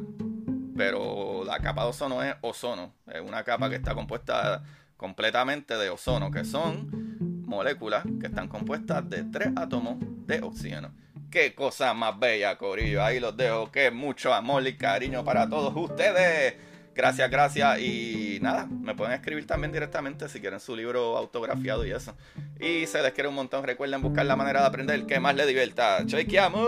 pero 0.79 1.43
la 1.43 1.59
capa 1.59 1.83
de 1.83 1.89
ozono 1.89 2.23
es 2.23 2.35
ozono. 2.39 2.93
Es 3.07 3.19
una 3.19 3.43
capa 3.43 3.69
que 3.69 3.75
está 3.75 3.93
compuesta 3.93 4.63
completamente 4.95 5.75
de 5.75 5.89
ozono 5.89 6.31
que 6.31 6.45
son 6.45 7.09
moléculas 7.45 8.05
que 8.21 8.27
están 8.27 8.47
compuestas 8.47 9.09
de 9.09 9.23
tres 9.25 9.49
átomos 9.57 9.97
de 9.99 10.39
oxígeno 10.41 10.93
Qué 11.31 11.53
cosa 11.53 11.93
más 11.93 12.17
bella, 12.19 12.57
Corillo. 12.57 13.03
Ahí 13.03 13.19
los 13.19 13.37
dejo. 13.37 13.71
Que 13.71 13.91
mucho 13.91 14.33
amor 14.33 14.65
y 14.67 14.75
cariño 14.75 15.23
para 15.23 15.47
todos 15.47 15.73
ustedes. 15.75 16.55
Gracias, 16.95 17.29
gracias. 17.29 17.79
Y 17.79 18.39
nada, 18.41 18.65
me 18.65 18.95
pueden 18.95 19.13
escribir 19.13 19.45
también 19.45 19.71
directamente 19.71 20.27
si 20.27 20.39
quieren 20.39 20.59
su 20.59 20.75
libro 20.75 21.17
autografiado 21.17 21.85
y 21.85 21.91
eso. 21.91 22.15
Y 22.59 22.87
se 22.87 23.01
les 23.03 23.13
quiere 23.13 23.29
un 23.29 23.35
montón. 23.35 23.63
Recuerden 23.63 24.01
buscar 24.01 24.25
la 24.25 24.35
manera 24.35 24.61
de 24.61 24.67
aprender 24.67 25.05
que 25.05 25.19
más 25.19 25.35
les 25.35 25.47
divierta. 25.47 26.03
¡Chequeamos! 26.05 26.67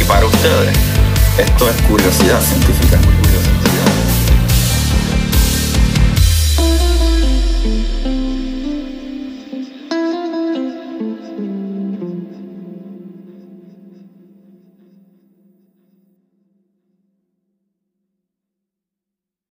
Y 0.00 0.04
para 0.04 0.26
ustedes, 0.26 0.76
esto 1.38 1.70
es 1.70 1.82
curiosidad 1.82 2.40
científica. 2.40 3.17